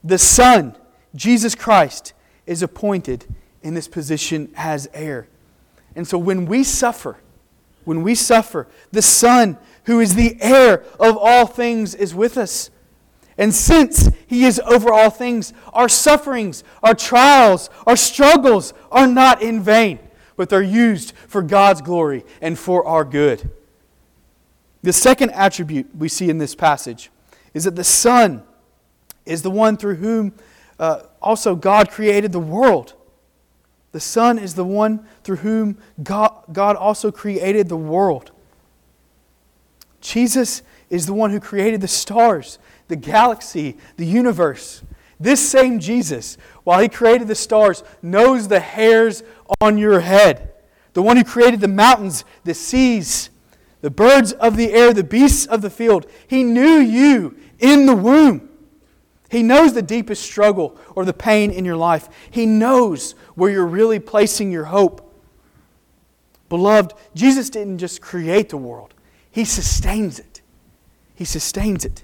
The 0.04 0.18
Son, 0.18 0.76
Jesus 1.16 1.56
Christ, 1.56 2.14
is 2.46 2.62
appointed 2.62 3.26
in 3.62 3.74
this 3.74 3.88
position 3.88 4.52
as 4.56 4.88
heir. 4.94 5.28
And 5.96 6.08
so 6.08 6.18
when 6.18 6.46
we 6.46 6.64
suffer, 6.64 7.18
when 7.86 8.04
we 8.04 8.16
suffer, 8.16 8.68
the 8.92 9.02
Son, 9.02 9.58
who 9.86 10.00
is 10.00 10.16
the 10.16 10.38
heir 10.42 10.84
of 11.00 11.18
all 11.18 11.46
things, 11.46 11.96
is 11.96 12.14
with 12.14 12.38
us. 12.38 12.70
And 13.38 13.54
since 13.54 14.10
He 14.28 14.46
is 14.46 14.60
over 14.66 14.92
all 14.92 15.10
things, 15.10 15.54
our 15.74 15.90
sufferings, 15.90 16.64
our 16.82 16.94
trials, 16.94 17.70
our 17.86 17.96
struggles 17.96 18.74
are 18.92 19.08
not 19.08 19.42
in 19.42 19.62
vain, 19.62 20.00
but 20.36 20.50
they're 20.50 20.62
used 20.62 21.14
for 21.28 21.42
God's 21.42 21.82
glory 21.82 22.26
and 22.42 22.58
for 22.58 22.86
our 22.86 23.06
good. 23.06 23.50
The 24.84 24.94
second 24.94 25.32
attribute 25.32 25.96
we 25.96 26.10
see 26.10 26.30
in 26.30 26.38
this 26.38 26.56
passage 26.56 27.10
is 27.54 27.64
that 27.64 27.76
the 27.76 27.84
Son 27.84 28.44
is 29.26 29.42
the 29.42 29.52
one 29.52 29.78
through 29.78 29.96
whom 29.96 30.34
uh, 30.80 31.04
also 31.22 31.56
God 31.56 31.90
created 31.90 32.32
the 32.32 32.40
world. 32.40 32.94
The 33.96 34.02
Son 34.02 34.38
is 34.38 34.56
the 34.56 34.66
one 34.66 35.08
through 35.24 35.38
whom 35.38 35.78
God, 36.04 36.34
God 36.52 36.76
also 36.76 37.14
created 37.14 37.70
the 37.70 37.78
world. 37.78 38.32
Jesus 40.02 40.64
is 40.90 41.06
the 41.06 41.14
one 41.14 41.32
who 41.32 41.40
created 41.40 41.80
the 41.80 41.88
stars, 41.88 42.60
the 42.90 42.98
galaxy, 42.98 43.78
the 43.96 44.06
universe. 44.06 44.84
This 45.18 45.50
same 45.50 45.80
Jesus, 45.80 46.38
while 46.66 46.82
he 46.82 46.90
created 46.90 47.30
the 47.30 47.36
stars, 47.36 47.86
knows 48.02 48.50
the 48.50 48.60
hairs 48.60 49.24
on 49.62 49.78
your 49.78 50.02
head. 50.02 50.52
The 50.92 51.02
one 51.02 51.16
who 51.16 51.24
created 51.24 51.62
the 51.62 51.70
mountains, 51.70 52.26
the 52.44 52.54
seas, 52.54 53.30
the 53.80 53.92
birds 53.92 54.34
of 54.34 54.58
the 54.58 54.74
air, 54.74 54.92
the 54.92 55.06
beasts 55.06 55.46
of 55.46 55.62
the 55.62 55.70
field. 55.70 56.06
He 56.28 56.44
knew 56.44 56.80
you 56.80 57.38
in 57.60 57.86
the 57.86 57.96
womb. 57.96 58.50
He 59.30 59.44
knows 59.44 59.74
the 59.74 59.82
deepest 59.82 60.24
struggle 60.24 60.78
or 60.96 61.06
the 61.06 61.14
pain 61.14 61.52
in 61.52 61.66
your 61.66 61.78
life. 61.78 62.10
He 62.30 62.46
knows 62.46 63.14
where 63.36 63.52
you're 63.52 63.66
really 63.66 64.00
placing 64.00 64.52
your 64.52 64.66
hope. 64.66 65.02
Beloved, 66.50 66.94
Jesus 67.16 67.50
didn't 67.50 67.80
just 67.80 68.02
create 68.02 68.50
the 68.50 68.58
world, 68.58 68.94
He 69.32 69.46
sustains 69.46 70.20
it. 70.20 70.42
He 71.16 71.24
sustains 71.24 71.86
it. 71.86 72.04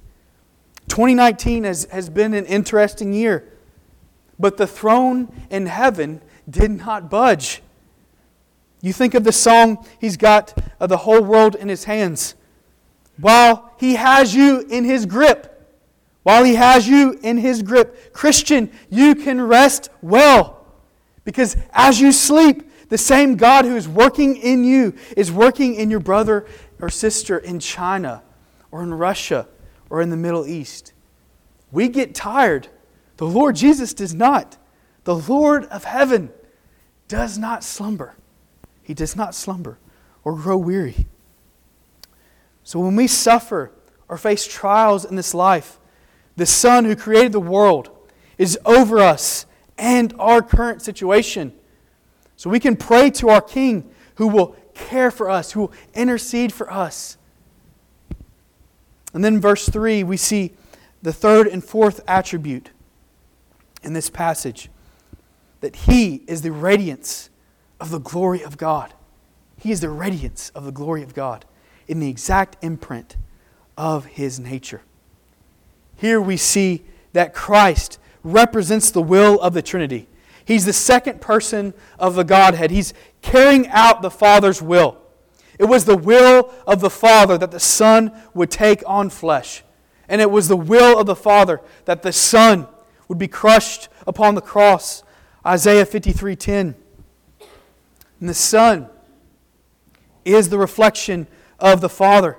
2019 0.87 1.65
has, 1.65 1.85
has 1.91 2.09
been 2.09 2.33
an 2.33 2.45
interesting 2.45 3.13
year, 3.13 3.51
but 4.39 4.57
the 4.57 4.67
throne 4.67 5.31
in 5.49 5.65
heaven 5.65 6.21
did 6.49 6.71
not 6.71 7.09
budge. 7.09 7.61
You 8.81 8.93
think 8.93 9.13
of 9.13 9.23
the 9.23 9.31
song, 9.31 9.85
He's 9.99 10.17
got 10.17 10.57
uh, 10.79 10.87
the 10.87 10.97
whole 10.97 11.21
world 11.21 11.55
in 11.55 11.69
His 11.69 11.83
hands. 11.83 12.35
While 13.17 13.73
He 13.77 13.95
has 13.95 14.33
you 14.33 14.65
in 14.69 14.85
His 14.85 15.05
grip, 15.05 15.50
while 16.23 16.43
He 16.43 16.55
has 16.55 16.87
you 16.87 17.19
in 17.21 17.37
His 17.37 17.61
grip, 17.61 18.13
Christian, 18.13 18.71
you 18.89 19.15
can 19.15 19.41
rest 19.41 19.89
well. 20.01 20.65
Because 21.23 21.55
as 21.71 21.99
you 21.99 22.11
sleep, 22.11 22.69
the 22.89 22.97
same 22.97 23.35
God 23.35 23.65
who 23.65 23.75
is 23.75 23.87
working 23.87 24.35
in 24.35 24.63
you 24.63 24.95
is 25.15 25.31
working 25.31 25.75
in 25.75 25.89
your 25.89 25.99
brother 25.99 26.45
or 26.79 26.89
sister 26.89 27.37
in 27.37 27.59
China 27.59 28.21
or 28.71 28.83
in 28.83 28.93
Russia 28.93 29.47
or 29.89 30.01
in 30.01 30.09
the 30.09 30.17
Middle 30.17 30.45
East. 30.45 30.93
We 31.71 31.87
get 31.87 32.13
tired. 32.13 32.67
The 33.17 33.25
Lord 33.27 33.55
Jesus 33.55 33.93
does 33.93 34.13
not. 34.13 34.57
The 35.03 35.15
Lord 35.15 35.65
of 35.65 35.83
heaven 35.83 36.31
does 37.07 37.37
not 37.37 37.63
slumber. 37.63 38.15
He 38.83 38.93
does 38.93 39.15
not 39.15 39.35
slumber 39.35 39.79
or 40.23 40.35
grow 40.35 40.57
weary. 40.57 41.07
So 42.63 42.79
when 42.79 42.95
we 42.95 43.07
suffer 43.07 43.71
or 44.07 44.17
face 44.17 44.45
trials 44.45 45.05
in 45.05 45.15
this 45.15 45.33
life, 45.33 45.79
the 46.35 46.45
Son 46.45 46.85
who 46.85 46.95
created 46.95 47.31
the 47.31 47.39
world 47.39 47.89
is 48.37 48.57
over 48.65 48.99
us 48.99 49.45
and 49.77 50.13
our 50.19 50.41
current 50.41 50.81
situation. 50.81 51.53
So 52.35 52.49
we 52.49 52.59
can 52.59 52.75
pray 52.75 53.11
to 53.11 53.29
our 53.29 53.41
King 53.41 53.89
who 54.15 54.27
will 54.27 54.55
care 54.73 55.11
for 55.11 55.29
us, 55.29 55.51
who 55.51 55.61
will 55.61 55.73
intercede 55.93 56.53
for 56.53 56.71
us. 56.71 57.17
And 59.13 59.23
then 59.23 59.39
verse 59.39 59.67
3, 59.67 60.03
we 60.03 60.17
see 60.17 60.53
the 61.01 61.13
third 61.13 61.47
and 61.47 61.63
fourth 61.63 62.01
attribute 62.07 62.69
in 63.83 63.93
this 63.93 64.09
passage 64.09 64.69
that 65.59 65.75
He 65.75 66.23
is 66.27 66.41
the 66.41 66.51
radiance 66.51 67.29
of 67.79 67.89
the 67.89 67.99
glory 67.99 68.43
of 68.43 68.57
God. 68.57 68.93
He 69.57 69.71
is 69.71 69.81
the 69.81 69.89
radiance 69.89 70.49
of 70.55 70.65
the 70.65 70.71
glory 70.71 71.03
of 71.03 71.13
God 71.13 71.45
in 71.87 71.99
the 71.99 72.09
exact 72.09 72.57
imprint 72.63 73.17
of 73.77 74.05
His 74.05 74.39
nature. 74.39 74.81
Here 76.01 76.19
we 76.19 76.35
see 76.35 76.83
that 77.13 77.31
Christ 77.31 77.99
represents 78.23 78.89
the 78.89 79.03
will 79.03 79.39
of 79.39 79.53
the 79.53 79.61
Trinity. 79.61 80.09
He's 80.43 80.65
the 80.65 80.73
second 80.73 81.21
person 81.21 81.75
of 81.99 82.15
the 82.15 82.23
Godhead. 82.23 82.71
He's 82.71 82.95
carrying 83.21 83.67
out 83.67 84.01
the 84.01 84.09
Father's 84.09 84.63
will. 84.63 84.97
It 85.59 85.65
was 85.65 85.85
the 85.85 85.95
will 85.95 86.51
of 86.65 86.79
the 86.81 86.89
Father 86.89 87.37
that 87.37 87.51
the 87.51 87.59
Son 87.59 88.19
would 88.33 88.49
take 88.49 88.81
on 88.87 89.11
flesh. 89.11 89.63
And 90.09 90.21
it 90.21 90.31
was 90.31 90.47
the 90.47 90.57
will 90.57 90.97
of 90.97 91.05
the 91.05 91.15
Father 91.15 91.61
that 91.85 92.01
the 92.01 92.11
Son 92.11 92.67
would 93.07 93.19
be 93.19 93.27
crushed 93.27 93.87
upon 94.07 94.33
the 94.33 94.41
cross. 94.41 95.03
Isaiah 95.45 95.85
53:10. 95.85 96.73
And 98.19 98.27
the 98.27 98.33
Son 98.33 98.89
is 100.25 100.49
the 100.49 100.57
reflection 100.57 101.27
of 101.59 101.79
the 101.79 101.89
Father. 101.89 102.37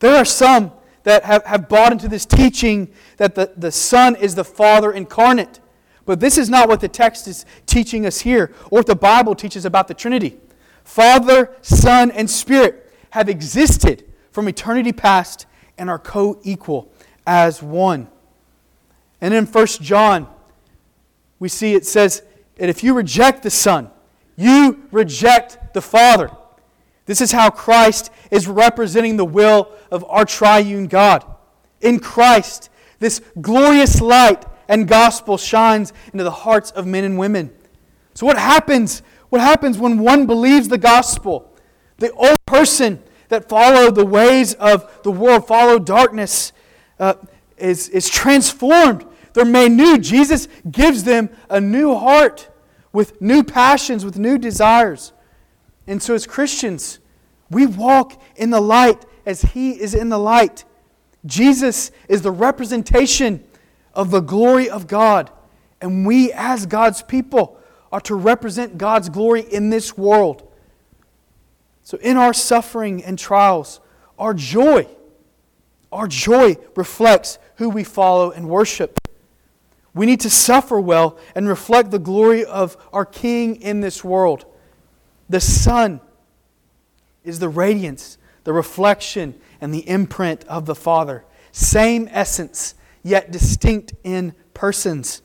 There 0.00 0.14
are 0.14 0.26
some 0.26 0.72
that 1.04 1.24
have, 1.24 1.44
have 1.44 1.68
bought 1.68 1.92
into 1.92 2.08
this 2.08 2.26
teaching 2.26 2.92
that 3.16 3.34
the, 3.34 3.52
the 3.56 3.70
Son 3.70 4.16
is 4.16 4.34
the 4.34 4.44
Father 4.44 4.92
incarnate. 4.92 5.60
But 6.04 6.20
this 6.20 6.38
is 6.38 6.48
not 6.48 6.68
what 6.68 6.80
the 6.80 6.88
text 6.88 7.28
is 7.28 7.44
teaching 7.66 8.06
us 8.06 8.20
here, 8.20 8.52
or 8.70 8.78
what 8.78 8.86
the 8.86 8.96
Bible 8.96 9.34
teaches 9.34 9.64
about 9.64 9.88
the 9.88 9.94
Trinity. 9.94 10.38
Father, 10.84 11.54
Son, 11.60 12.10
and 12.10 12.30
Spirit 12.30 12.90
have 13.10 13.28
existed 13.28 14.04
from 14.30 14.48
eternity 14.48 14.92
past 14.92 15.46
and 15.76 15.90
are 15.90 15.98
co 15.98 16.40
equal 16.42 16.90
as 17.26 17.62
one. 17.62 18.08
And 19.20 19.34
in 19.34 19.46
1 19.46 19.66
John, 19.82 20.28
we 21.38 21.48
see 21.48 21.74
it 21.74 21.84
says 21.84 22.22
that 22.56 22.68
if 22.68 22.82
you 22.82 22.94
reject 22.94 23.42
the 23.42 23.50
Son, 23.50 23.90
you 24.36 24.88
reject 24.90 25.74
the 25.74 25.82
Father. 25.82 26.30
This 27.08 27.22
is 27.22 27.32
how 27.32 27.48
Christ 27.48 28.12
is 28.30 28.46
representing 28.46 29.16
the 29.16 29.24
will 29.24 29.72
of 29.90 30.04
our 30.10 30.26
triune 30.26 30.88
God. 30.88 31.24
In 31.80 32.00
Christ, 32.00 32.68
this 32.98 33.22
glorious 33.40 34.02
light 34.02 34.44
and 34.68 34.86
gospel 34.86 35.38
shines 35.38 35.94
into 36.12 36.22
the 36.22 36.30
hearts 36.30 36.70
of 36.72 36.86
men 36.86 37.04
and 37.04 37.18
women. 37.18 37.50
So, 38.12 38.26
what 38.26 38.36
happens? 38.36 39.00
What 39.30 39.40
happens 39.40 39.78
when 39.78 39.98
one 39.98 40.26
believes 40.26 40.68
the 40.68 40.76
gospel? 40.76 41.50
The 41.96 42.12
old 42.12 42.36
person 42.44 43.02
that 43.30 43.48
followed 43.48 43.94
the 43.94 44.04
ways 44.04 44.52
of 44.52 45.02
the 45.02 45.10
world, 45.10 45.46
followed 45.46 45.86
darkness, 45.86 46.52
uh, 47.00 47.14
is, 47.56 47.88
is 47.88 48.10
transformed. 48.10 49.06
They're 49.32 49.46
made 49.46 49.72
new. 49.72 49.96
Jesus 49.96 50.46
gives 50.70 51.04
them 51.04 51.30
a 51.48 51.58
new 51.58 51.94
heart 51.94 52.50
with 52.92 53.18
new 53.22 53.42
passions, 53.42 54.04
with 54.04 54.18
new 54.18 54.36
desires. 54.36 55.14
And 55.88 56.02
so, 56.02 56.14
as 56.14 56.26
Christians, 56.26 56.98
we 57.50 57.66
walk 57.66 58.20
in 58.36 58.50
the 58.50 58.60
light 58.60 59.06
as 59.24 59.40
He 59.40 59.72
is 59.72 59.94
in 59.94 60.10
the 60.10 60.18
light. 60.18 60.64
Jesus 61.24 61.90
is 62.08 62.20
the 62.20 62.30
representation 62.30 63.42
of 63.94 64.10
the 64.10 64.20
glory 64.20 64.68
of 64.68 64.86
God. 64.86 65.30
And 65.80 66.06
we, 66.06 66.30
as 66.32 66.66
God's 66.66 67.02
people, 67.02 67.58
are 67.90 68.02
to 68.02 68.14
represent 68.14 68.76
God's 68.76 69.08
glory 69.08 69.40
in 69.40 69.70
this 69.70 69.96
world. 69.96 70.46
So, 71.84 71.96
in 72.02 72.18
our 72.18 72.34
suffering 72.34 73.02
and 73.02 73.18
trials, 73.18 73.80
our 74.18 74.34
joy, 74.34 74.86
our 75.90 76.06
joy 76.06 76.58
reflects 76.76 77.38
who 77.56 77.70
we 77.70 77.82
follow 77.82 78.30
and 78.30 78.46
worship. 78.46 78.98
We 79.94 80.04
need 80.04 80.20
to 80.20 80.30
suffer 80.30 80.78
well 80.78 81.18
and 81.34 81.48
reflect 81.48 81.90
the 81.90 81.98
glory 81.98 82.44
of 82.44 82.76
our 82.92 83.06
King 83.06 83.56
in 83.62 83.80
this 83.80 84.04
world. 84.04 84.44
The 85.28 85.40
Son 85.40 86.00
is 87.24 87.38
the 87.38 87.48
radiance, 87.48 88.18
the 88.44 88.52
reflection, 88.52 89.38
and 89.60 89.72
the 89.72 89.88
imprint 89.88 90.44
of 90.44 90.66
the 90.66 90.74
Father. 90.74 91.24
Same 91.52 92.08
essence, 92.10 92.74
yet 93.02 93.30
distinct 93.30 93.94
in 94.04 94.34
persons. 94.54 95.22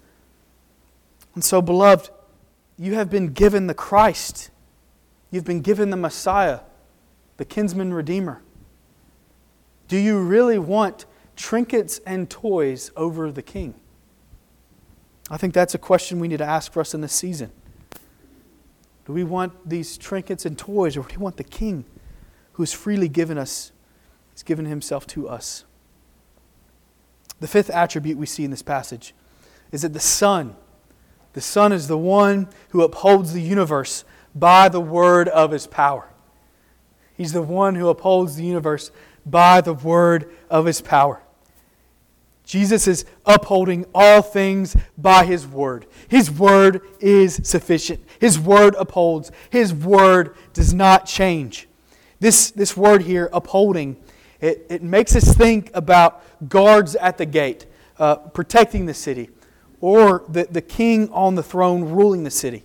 And 1.35 1.43
so, 1.43 1.61
beloved, 1.61 2.09
you 2.77 2.95
have 2.95 3.09
been 3.09 3.27
given 3.33 3.67
the 3.67 3.73
Christ. 3.73 4.49
You've 5.31 5.45
been 5.45 5.61
given 5.61 5.89
the 5.89 5.97
Messiah, 5.97 6.61
the 7.37 7.45
kinsman 7.45 7.93
redeemer. 7.93 8.41
Do 9.87 9.97
you 9.97 10.19
really 10.19 10.59
want 10.59 11.05
trinkets 11.35 11.99
and 12.05 12.29
toys 12.29 12.91
over 12.95 13.31
the 13.31 13.41
king? 13.41 13.75
I 15.29 15.37
think 15.37 15.53
that's 15.53 15.73
a 15.73 15.79
question 15.79 16.19
we 16.19 16.27
need 16.27 16.37
to 16.37 16.45
ask 16.45 16.71
for 16.71 16.81
us 16.81 16.93
in 16.93 17.01
this 17.01 17.13
season. 17.13 17.51
Do 19.05 19.13
we 19.13 19.23
want 19.23 19.67
these 19.67 19.97
trinkets 19.97 20.45
and 20.45 20.57
toys, 20.57 20.95
or 20.95 21.03
do 21.03 21.15
we 21.17 21.23
want 21.23 21.37
the 21.37 21.43
king 21.43 21.85
who 22.53 22.63
has 22.63 22.71
freely 22.71 23.07
given 23.07 23.37
us, 23.37 23.71
has 24.31 24.43
given 24.43 24.65
himself 24.65 25.05
to 25.07 25.27
us? 25.27 25.65
The 27.39 27.47
fifth 27.47 27.69
attribute 27.69 28.17
we 28.17 28.25
see 28.25 28.45
in 28.45 28.51
this 28.51 28.61
passage 28.61 29.13
is 29.71 29.81
that 29.81 29.93
the 29.93 29.99
Son, 29.99 30.55
the 31.33 31.41
Son 31.41 31.73
is 31.73 31.87
the 31.87 31.97
one 31.97 32.47
who 32.69 32.83
upholds 32.83 33.33
the 33.33 33.41
universe 33.41 34.05
by 34.35 34.69
the 34.69 34.79
word 34.79 35.27
of 35.27 35.51
his 35.51 35.67
power. 35.67 36.07
He's 37.15 37.33
the 37.33 37.41
one 37.41 37.75
who 37.75 37.89
upholds 37.89 38.35
the 38.35 38.45
universe 38.45 38.91
by 39.25 39.61
the 39.61 39.73
word 39.73 40.31
of 40.49 40.65
his 40.65 40.81
power. 40.81 41.22
Jesus 42.45 42.87
is 42.87 43.05
upholding 43.25 43.85
all 43.95 44.21
things 44.21 44.75
by 44.97 45.25
his 45.25 45.47
word. 45.47 45.85
His 46.07 46.29
word 46.29 46.81
is 46.99 47.39
sufficient. 47.43 48.03
His 48.19 48.37
word 48.37 48.75
upholds. 48.77 49.31
His 49.49 49.73
word 49.73 50.35
does 50.53 50.73
not 50.73 51.05
change. 51.05 51.67
This, 52.19 52.51
this 52.51 52.75
word 52.75 53.03
here, 53.03 53.29
upholding, 53.33 53.97
it, 54.41 54.65
it 54.69 54.83
makes 54.83 55.15
us 55.15 55.35
think 55.35 55.71
about 55.73 56.21
guards 56.49 56.95
at 56.95 57.17
the 57.17 57.25
gate 57.25 57.65
uh, 57.97 58.15
protecting 58.15 58.85
the 58.85 58.93
city 58.93 59.29
or 59.79 60.25
the, 60.29 60.45
the 60.49 60.61
king 60.61 61.09
on 61.09 61.35
the 61.35 61.43
throne 61.43 61.83
ruling 61.83 62.23
the 62.23 62.31
city. 62.31 62.63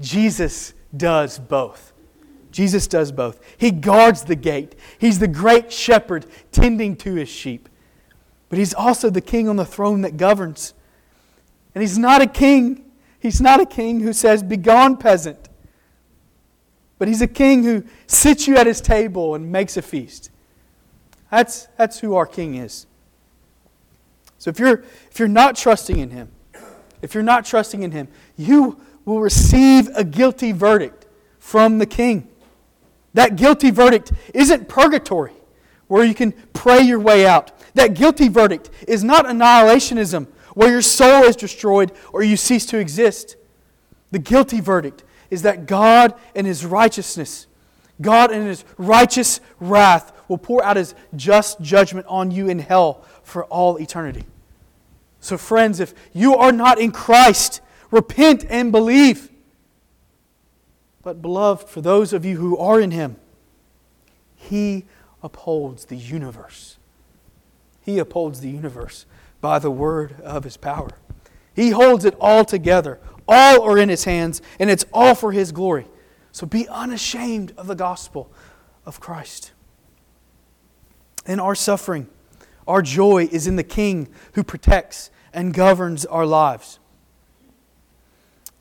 Jesus 0.00 0.74
does 0.96 1.38
both. 1.38 1.92
Jesus 2.50 2.86
does 2.86 3.10
both. 3.10 3.40
He 3.58 3.70
guards 3.70 4.22
the 4.24 4.36
gate, 4.36 4.76
He's 4.98 5.18
the 5.18 5.28
great 5.28 5.72
shepherd 5.72 6.26
tending 6.52 6.96
to 6.98 7.14
His 7.14 7.28
sheep. 7.28 7.68
But 8.54 8.58
He's 8.60 8.72
also 8.72 9.10
the 9.10 9.20
king 9.20 9.48
on 9.48 9.56
the 9.56 9.64
throne 9.64 10.02
that 10.02 10.16
governs. 10.16 10.74
And 11.74 11.82
He's 11.82 11.98
not 11.98 12.22
a 12.22 12.28
king. 12.28 12.84
He's 13.18 13.40
not 13.40 13.60
a 13.60 13.66
king 13.66 13.98
who 13.98 14.12
says, 14.12 14.44
Begone, 14.44 14.96
peasant. 14.96 15.48
But 17.00 17.08
He's 17.08 17.20
a 17.20 17.26
king 17.26 17.64
who 17.64 17.82
sits 18.06 18.46
you 18.46 18.56
at 18.56 18.68
His 18.68 18.80
table 18.80 19.34
and 19.34 19.50
makes 19.50 19.76
a 19.76 19.82
feast. 19.82 20.30
That's, 21.32 21.66
that's 21.76 21.98
who 21.98 22.14
our 22.14 22.26
King 22.26 22.54
is. 22.54 22.86
So 24.38 24.50
if 24.50 24.60
you're, 24.60 24.84
if 25.10 25.18
you're 25.18 25.26
not 25.26 25.56
trusting 25.56 25.98
in 25.98 26.10
Him, 26.10 26.28
if 27.02 27.12
you're 27.12 27.24
not 27.24 27.44
trusting 27.44 27.82
in 27.82 27.90
Him, 27.90 28.06
you 28.36 28.80
will 29.04 29.20
receive 29.20 29.88
a 29.96 30.04
guilty 30.04 30.52
verdict 30.52 31.06
from 31.40 31.78
the 31.78 31.86
King. 31.86 32.28
That 33.14 33.34
guilty 33.34 33.72
verdict 33.72 34.12
isn't 34.32 34.68
purgatory, 34.68 35.32
where 35.88 36.04
you 36.04 36.14
can 36.14 36.32
pray 36.52 36.80
your 36.80 37.00
way 37.00 37.26
out. 37.26 37.52
That 37.74 37.94
guilty 37.94 38.28
verdict 38.28 38.70
is 38.86 39.04
not 39.04 39.26
annihilationism, 39.26 40.28
where 40.54 40.70
your 40.70 40.82
soul 40.82 41.24
is 41.24 41.36
destroyed 41.36 41.92
or 42.12 42.22
you 42.22 42.36
cease 42.36 42.66
to 42.66 42.78
exist. 42.78 43.36
The 44.10 44.18
guilty 44.18 44.60
verdict 44.60 45.04
is 45.30 45.42
that 45.42 45.66
God 45.66 46.14
and 46.34 46.46
His 46.46 46.64
righteousness, 46.64 47.46
God 48.00 48.32
in 48.32 48.46
His 48.46 48.64
righteous 48.78 49.40
wrath, 49.58 50.12
will 50.28 50.38
pour 50.38 50.64
out 50.64 50.76
his 50.76 50.94
just 51.16 51.60
judgment 51.60 52.06
on 52.08 52.30
you 52.30 52.48
in 52.48 52.58
hell 52.58 53.04
for 53.22 53.44
all 53.46 53.76
eternity. 53.76 54.24
So, 55.20 55.38
friends, 55.38 55.80
if 55.80 55.94
you 56.12 56.36
are 56.36 56.52
not 56.52 56.78
in 56.78 56.92
Christ, 56.92 57.60
repent 57.90 58.44
and 58.48 58.70
believe. 58.70 59.30
But, 61.02 61.22
beloved, 61.22 61.68
for 61.68 61.80
those 61.80 62.12
of 62.12 62.24
you 62.24 62.36
who 62.36 62.56
are 62.58 62.80
in 62.80 62.90
Him, 62.90 63.16
He 64.36 64.84
upholds 65.24 65.86
the 65.86 65.96
universe. 65.96 66.76
He 67.80 67.98
upholds 67.98 68.40
the 68.40 68.50
universe 68.50 69.06
by 69.40 69.58
the 69.58 69.70
word 69.70 70.20
of 70.20 70.44
His 70.44 70.56
power. 70.56 70.90
He 71.54 71.70
holds 71.70 72.04
it 72.04 72.14
all 72.20 72.44
together. 72.44 73.00
All 73.26 73.62
are 73.62 73.78
in 73.78 73.88
His 73.88 74.04
hands, 74.04 74.42
and 74.58 74.70
it's 74.70 74.84
all 74.92 75.14
for 75.14 75.32
His 75.32 75.50
glory. 75.50 75.86
So 76.30 76.46
be 76.46 76.68
unashamed 76.68 77.52
of 77.56 77.66
the 77.66 77.74
gospel 77.74 78.30
of 78.86 79.00
Christ. 79.00 79.52
in 81.26 81.40
our 81.40 81.54
suffering. 81.54 82.08
Our 82.66 82.82
joy 82.82 83.28
is 83.30 83.46
in 83.46 83.56
the 83.56 83.62
King 83.64 84.08
who 84.32 84.42
protects 84.44 85.10
and 85.32 85.52
governs 85.52 86.06
our 86.06 86.26
lives. 86.26 86.78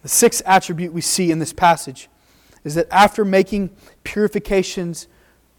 The 0.01 0.09
sixth 0.09 0.41
attribute 0.45 0.91
we 0.93 1.01
see 1.01 1.31
in 1.31 1.39
this 1.39 1.53
passage 1.53 2.09
is 2.63 2.75
that 2.75 2.87
after 2.91 3.23
making 3.23 3.69
purifications, 4.03 5.07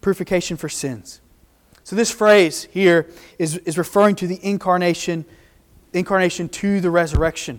purification 0.04 0.58
for 0.58 0.68
sins. 0.68 1.22
So 1.82 1.96
this 1.96 2.10
phrase 2.10 2.68
here 2.70 3.08
is, 3.38 3.56
is 3.58 3.78
referring 3.78 4.16
to 4.16 4.26
the 4.26 4.38
incarnation, 4.44 5.24
incarnation 5.94 6.50
to 6.50 6.82
the 6.82 6.90
resurrection. 6.90 7.58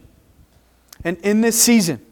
And 1.03 1.17
in 1.17 1.41
this 1.41 1.59
season, 1.59 2.05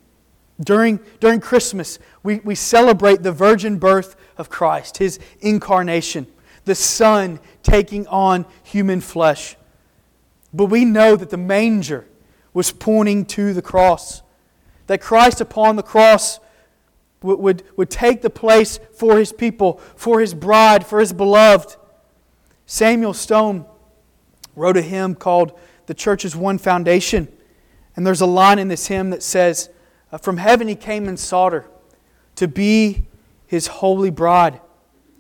during, 0.60 1.00
during 1.20 1.40
Christmas, 1.40 2.00
we, 2.24 2.40
we 2.40 2.56
celebrate 2.56 3.22
the 3.22 3.32
virgin 3.32 3.78
birth 3.78 4.16
of 4.36 4.50
Christ, 4.50 4.98
his 4.98 5.20
incarnation, 5.40 6.26
the 6.66 6.74
Son 6.74 7.40
taking 7.62 8.08
on 8.08 8.48
human 8.64 9.02
flesh. 9.02 9.56
But 10.52 10.66
we 10.66 10.84
know 10.84 11.16
that 11.16 11.30
the 11.30 11.38
manger 11.38 12.08
was 12.56 12.72
pointing 12.72 13.26
to 13.28 13.54
the 13.54 13.62
cross, 13.62 14.24
that 14.88 15.00
Christ 15.00 15.42
upon 15.42 15.76
the 15.76 15.84
cross 15.84 16.40
would, 17.24 17.40
would, 17.40 17.64
would 17.76 17.90
take 17.90 18.22
the 18.22 18.30
place 18.30 18.80
for 18.94 19.18
his 19.18 19.34
people, 19.34 19.78
for 19.96 20.20
his 20.20 20.34
bride, 20.34 20.86
for 20.86 21.00
his 21.00 21.14
beloved. 21.14 21.76
Samuel 22.66 23.14
Stone 23.14 23.66
wrote 24.56 24.78
a 24.78 24.82
hymn 24.82 25.16
called 25.16 25.58
The 25.88 25.94
Church's 25.94 26.36
One 26.36 26.58
Foundation. 26.58 27.28
And 27.96 28.06
there's 28.06 28.22
a 28.22 28.26
line 28.26 28.60
in 28.60 28.68
this 28.68 28.88
hymn 28.88 29.10
that 29.12 29.24
says, 29.24 29.70
uh, 30.12 30.18
From 30.18 30.38
heaven 30.38 30.68
he 30.68 30.76
came 30.76 31.08
and 31.08 31.20
sought 31.20 31.54
her 31.54 31.66
to 32.36 32.48
be 32.48 33.06
his 33.48 33.68
holy 33.68 34.10
bride. 34.10 34.60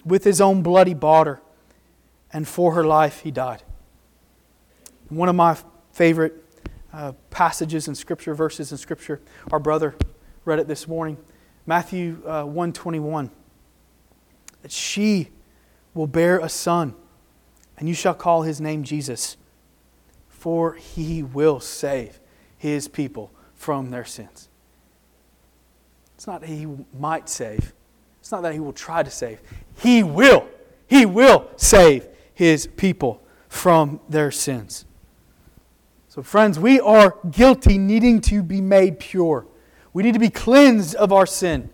With 0.05 0.25
his 0.25 0.41
own 0.41 0.63
bloody 0.63 0.93
her, 0.93 1.41
and 2.33 2.45
for 2.45 2.73
her 2.73 2.83
life 2.83 3.21
he 3.21 3.31
died. 3.31 3.63
One 5.07 5.29
of 5.29 5.35
my 5.35 5.55
favorite 5.93 6.43
uh, 6.91 7.13
passages 7.29 7.87
in 7.87 7.95
Scripture, 7.95 8.33
verses 8.33 8.71
in 8.73 8.77
Scripture, 8.77 9.21
our 9.51 9.59
brother 9.59 9.95
read 10.43 10.59
it 10.59 10.67
this 10.67 10.87
morning. 10.89 11.17
Matthew 11.65 12.21
uh, 12.26 12.43
121. 12.43 13.30
That 14.62 14.71
she 14.71 15.30
will 15.93 16.08
bear 16.08 16.39
a 16.39 16.49
son, 16.49 16.95
and 17.78 17.88
you 17.88 17.95
shall 17.95 18.13
call 18.13 18.43
his 18.43 18.62
name 18.62 18.84
Jesus, 18.84 19.38
for 20.28 20.73
he 20.73 21.21
will 21.21 21.60
save 21.60 22.19
his 22.58 22.88
people 22.88 23.32
from 23.54 23.91
their 23.91 24.06
sins. 24.06 24.49
It's 26.15 26.28
not 26.28 26.41
that 26.41 26.49
he 26.49 26.67
might 26.97 27.28
save, 27.28 27.73
it's 28.19 28.32
not 28.32 28.41
that 28.43 28.54
he 28.54 28.60
will 28.60 28.73
try 28.73 29.04
to 29.04 29.12
save. 29.12 29.41
He 29.80 30.04
will. 30.04 30.47
He 30.88 31.06
will 31.06 31.49
save 31.58 32.08
his 32.34 32.67
people 32.67 33.21
from 33.49 33.99
their 34.08 34.32
sins. 34.32 34.86
So, 36.08 36.21
friends, 36.21 36.60
we 36.60 36.80
are 36.80 37.17
guilty, 37.32 37.78
needing 37.78 38.21
to 38.21 38.43
be 38.43 38.62
made 38.62 38.99
pure. 38.99 39.45
We 39.93 40.03
need 40.03 40.13
to 40.13 40.19
be 40.19 40.29
cleansed 40.29 40.95
of 40.95 41.13
our 41.13 41.25
sin. 41.25 41.69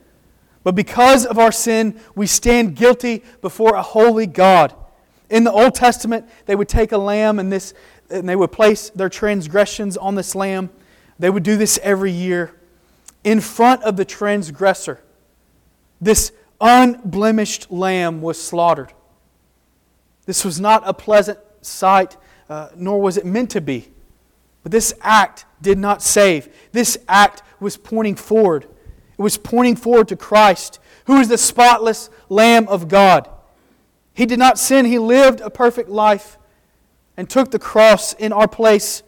But 0.64 0.76
because 0.76 1.26
of 1.26 1.40
our 1.40 1.52
sin, 1.52 2.00
we 2.16 2.28
stand 2.28 2.76
guilty 2.76 3.24
before 3.42 3.76
a 3.76 3.82
holy 3.82 4.28
God. 4.28 4.74
In 5.30 5.44
the 5.44 5.52
Old 5.52 5.74
Testament, 5.74 6.28
they 6.46 6.56
would 6.56 6.68
take 6.68 6.92
a 6.92 6.98
lamb 6.98 7.40
and, 7.40 7.52
this, 7.52 7.74
and 8.10 8.28
they 8.28 8.36
would 8.36 8.52
place 8.52 8.90
their 8.90 9.10
transgressions 9.10 9.96
on 9.96 10.16
this 10.16 10.36
lamb. 10.36 10.70
They 11.18 11.30
would 11.30 11.44
do 11.44 11.56
this 11.56 11.80
every 11.82 12.12
year 12.12 12.56
in 13.24 13.40
front 13.40 13.84
of 13.84 13.96
the 13.96 14.06
transgressor. 14.06 15.02
This 16.02 16.32
unblemished 16.60 17.72
lamb 17.72 18.22
was 18.22 18.42
slaughtered. 18.42 18.94
This 20.26 20.46
was 20.46 20.60
not 20.60 20.84
a 20.86 20.94
pleasant 20.94 21.40
sight, 21.62 22.18
uh, 22.50 22.70
nor 22.76 23.02
was 23.02 23.18
it 23.18 23.26
meant 23.26 23.52
to 23.52 23.62
be. 23.62 23.90
But 24.64 24.72
this 24.72 24.94
act 25.02 25.46
did 25.62 25.78
not 25.78 26.02
save. 26.02 26.50
This 26.72 26.98
act 27.08 27.44
was 27.60 27.78
pointing 27.78 28.16
forward. 28.16 28.64
It 28.64 29.22
was 29.22 29.38
pointing 29.38 29.76
forward 29.76 30.08
to 30.10 30.16
Christ, 30.16 30.80
who 31.06 31.20
is 31.20 31.28
the 31.28 31.38
spotless 31.38 32.10
Lamb 32.30 32.68
of 32.68 32.88
God. 32.88 33.30
He 34.14 34.26
did 34.26 34.40
not 34.40 34.58
sin, 34.58 34.86
He 34.86 35.00
lived 35.00 35.42
a 35.42 35.50
perfect 35.50 35.90
life 35.90 36.38
and 37.18 37.30
took 37.30 37.52
the 37.52 37.60
cross 37.60 38.14
in 38.14 38.32
our 38.32 38.48
place. 38.48 39.04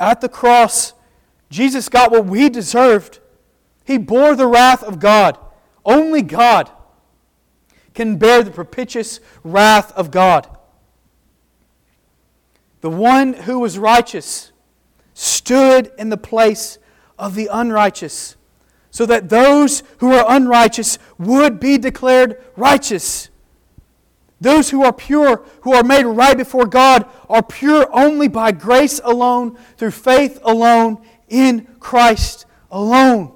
At 0.00 0.20
the 0.20 0.28
cross, 0.28 0.94
Jesus 1.50 1.88
got 1.88 2.10
what 2.10 2.26
we 2.26 2.48
deserved. 2.48 3.20
He 3.84 3.98
bore 3.98 4.34
the 4.34 4.46
wrath 4.46 4.82
of 4.82 4.98
God. 4.98 5.38
Only 5.84 6.22
God 6.22 6.70
can 7.94 8.16
bear 8.16 8.42
the 8.42 8.50
propitious 8.50 9.20
wrath 9.42 9.92
of 9.92 10.10
God. 10.10 10.46
The 12.80 12.90
one 12.90 13.32
who 13.32 13.58
was 13.58 13.78
righteous 13.78 14.52
stood 15.14 15.90
in 15.98 16.10
the 16.10 16.16
place 16.16 16.78
of 17.18 17.34
the 17.34 17.48
unrighteous, 17.50 18.36
so 18.90 19.04
that 19.06 19.28
those 19.28 19.82
who 19.98 20.12
are 20.12 20.24
unrighteous 20.28 20.98
would 21.18 21.60
be 21.60 21.78
declared 21.78 22.42
righteous. 22.56 23.28
Those 24.40 24.70
who 24.70 24.84
are 24.84 24.92
pure, 24.92 25.44
who 25.62 25.72
are 25.72 25.82
made 25.82 26.04
right 26.04 26.36
before 26.36 26.66
God, 26.66 27.06
are 27.28 27.42
pure 27.42 27.88
only 27.92 28.28
by 28.28 28.52
grace 28.52 29.00
alone, 29.02 29.58
through 29.76 29.90
faith 29.90 30.38
alone, 30.44 31.04
in 31.28 31.66
Christ 31.80 32.46
alone. 32.70 33.32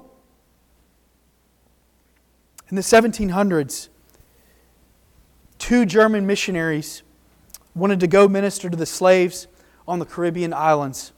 In 2.69 2.75
the 2.75 2.81
1700s, 2.81 3.89
two 5.59 5.85
German 5.85 6.25
missionaries 6.25 7.03
wanted 7.75 7.99
to 7.99 8.07
go 8.07 8.27
minister 8.27 8.69
to 8.69 8.77
the 8.77 8.85
slaves 8.85 9.47
on 9.87 9.99
the 9.99 10.05
Caribbean 10.05 10.53
islands. 10.53 11.11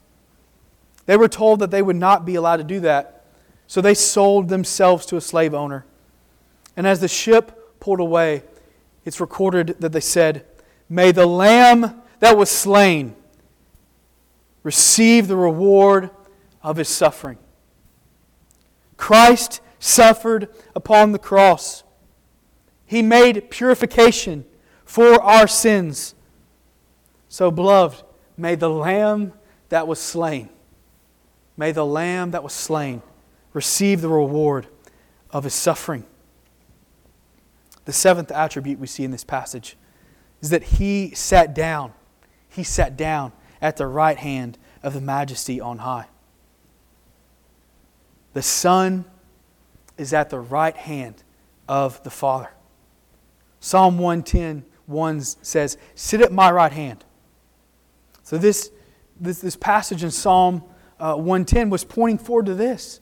They 1.06 1.16
were 1.16 1.28
told 1.28 1.60
that 1.60 1.70
they 1.70 1.82
would 1.82 1.96
not 1.96 2.26
be 2.26 2.34
allowed 2.34 2.56
to 2.58 2.64
do 2.64 2.80
that, 2.80 3.24
so 3.66 3.80
they 3.80 3.94
sold 3.94 4.48
themselves 4.48 5.06
to 5.06 5.16
a 5.16 5.20
slave 5.20 5.54
owner. 5.54 5.86
And 6.76 6.86
as 6.86 7.00
the 7.00 7.08
ship 7.08 7.80
pulled 7.80 8.00
away, 8.00 8.42
it's 9.04 9.20
recorded 9.20 9.76
that 9.78 9.92
they 9.92 10.00
said, 10.00 10.44
May 10.88 11.12
the 11.12 11.26
Lamb 11.26 12.02
that 12.18 12.36
was 12.36 12.50
slain 12.50 13.14
receive 14.62 15.28
the 15.28 15.36
reward 15.36 16.10
of 16.62 16.76
his 16.76 16.88
suffering. 16.88 17.38
Christ 18.96 19.60
suffered 19.78 20.48
upon 20.74 21.12
the 21.12 21.18
cross. 21.18 21.84
He 22.84 23.02
made 23.02 23.50
purification 23.50 24.44
for 24.84 25.22
our 25.22 25.46
sins. 25.46 26.14
So, 27.28 27.50
beloved, 27.50 28.02
may 28.36 28.56
the 28.56 28.70
Lamb 28.70 29.32
that 29.68 29.86
was 29.86 30.00
slain 30.00 30.48
May 31.56 31.72
the 31.72 31.86
Lamb 31.86 32.32
that 32.32 32.42
was 32.42 32.52
slain 32.52 33.02
receive 33.52 34.00
the 34.00 34.08
reward 34.08 34.66
of 35.30 35.44
his 35.44 35.54
suffering. 35.54 36.04
The 37.86 37.92
seventh 37.92 38.30
attribute 38.30 38.78
we 38.78 38.86
see 38.86 39.04
in 39.04 39.10
this 39.10 39.24
passage 39.24 39.76
is 40.42 40.50
that 40.50 40.62
he 40.62 41.14
sat 41.14 41.54
down. 41.54 41.92
He 42.48 42.62
sat 42.62 42.96
down 42.96 43.32
at 43.60 43.76
the 43.76 43.86
right 43.86 44.18
hand 44.18 44.58
of 44.82 44.92
the 44.92 45.00
majesty 45.00 45.60
on 45.60 45.78
high. 45.78 46.06
The 48.34 48.42
Son 48.42 49.06
is 49.96 50.12
at 50.12 50.28
the 50.28 50.38
right 50.38 50.76
hand 50.76 51.22
of 51.68 52.02
the 52.02 52.10
Father. 52.10 52.50
Psalm 53.60 53.98
110 53.98 54.64
1 54.86 55.20
says, 55.20 55.78
Sit 55.94 56.20
at 56.20 56.32
my 56.32 56.50
right 56.50 56.72
hand. 56.72 57.04
So, 58.22 58.38
this, 58.38 58.70
this, 59.20 59.40
this 59.40 59.56
passage 59.56 60.04
in 60.04 60.10
Psalm 60.10 60.62
uh, 60.98 61.14
110 61.14 61.70
was 61.70 61.84
pointing 61.84 62.18
forward 62.18 62.46
to 62.46 62.54
this. 62.54 63.00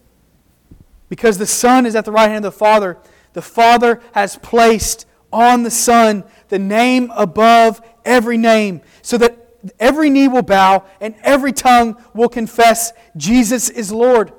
Because 1.09 1.38
the 1.38 1.46
Son 1.46 1.87
is 1.87 1.94
at 1.94 2.04
the 2.04 2.12
right 2.12 2.28
hand 2.28 2.44
of 2.44 2.52
the 2.52 2.59
Father, 2.59 2.98
the 3.35 3.42
Father 3.42 4.00
has 4.12 4.37
placed 4.37 5.07
on 5.33 5.62
the 5.62 5.70
Son 5.70 6.24
the 6.48 6.59
name 6.59 7.12
above 7.14 7.80
every 8.04 8.37
name, 8.37 8.80
so 9.02 9.18
that 9.18 9.37
every 9.78 10.11
knee 10.11 10.28
will 10.28 10.42
bow 10.42 10.85
and 11.00 11.14
every 11.22 11.52
tongue 11.52 11.96
will 12.14 12.28
confess 12.28 12.92
Jesus 13.16 13.68
is 13.68 13.92
Lord. 13.92 14.33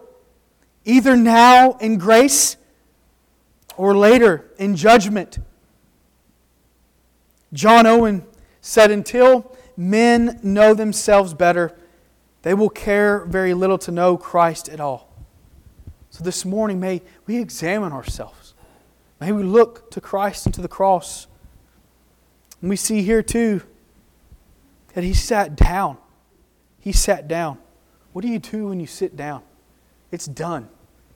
Either 0.86 1.16
now 1.16 1.74
in 1.74 1.98
grace 1.98 2.58
or 3.78 3.96
later 3.96 4.52
in 4.58 4.76
judgment. 4.76 5.40
John 7.54 7.86
Owen 7.86 8.26
said, 8.62 8.92
Until 8.92 9.56
men 9.76 10.40
know 10.44 10.74
themselves 10.74 11.34
better, 11.34 11.76
they 12.46 12.54
will 12.54 12.70
care 12.70 13.26
very 13.26 13.56
little 13.56 13.80
to 13.80 13.92
know 13.92 14.18
Christ 14.18 14.70
at 14.70 14.80
all. 14.80 15.12
So 16.12 16.24
this 16.24 16.46
morning, 16.46 16.80
may 16.80 17.02
we 17.26 17.38
examine 17.38 17.92
ourselves. 17.92 18.54
May 19.20 19.32
we 19.32 19.42
look 19.42 19.90
to 19.90 20.00
Christ 20.00 20.46
and 20.46 20.54
to 20.54 20.62
the 20.62 20.68
cross. 20.68 21.26
And 22.62 22.70
we 22.70 22.76
see 22.76 23.02
here 23.02 23.24
too 23.24 23.64
that 24.94 25.04
he 25.04 25.12
sat 25.12 25.56
down. 25.56 25.98
He 26.80 26.92
sat 26.92 27.28
down. 27.28 27.58
What 28.14 28.22
do 28.22 28.28
you 28.28 28.38
do 28.38 28.68
when 28.68 28.80
you 28.80 28.86
sit 28.86 29.16
down? 29.16 29.42
It's 30.12 30.28
done, 30.28 30.70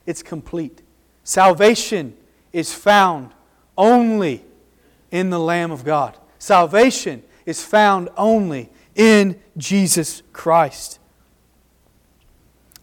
it's 0.08 0.24
complete. 0.24 0.82
Salvation 1.24 2.18
is 2.52 2.74
found 2.74 3.34
only 3.78 4.44
in 5.12 5.30
the 5.30 5.40
Lamb 5.40 5.70
of 5.70 5.86
God. 5.86 6.18
Salvation 6.40 7.22
is 7.46 7.64
found 7.64 8.10
only 8.18 8.72
in 8.96 9.40
Jesus 9.58 10.24
Christ. 10.34 10.96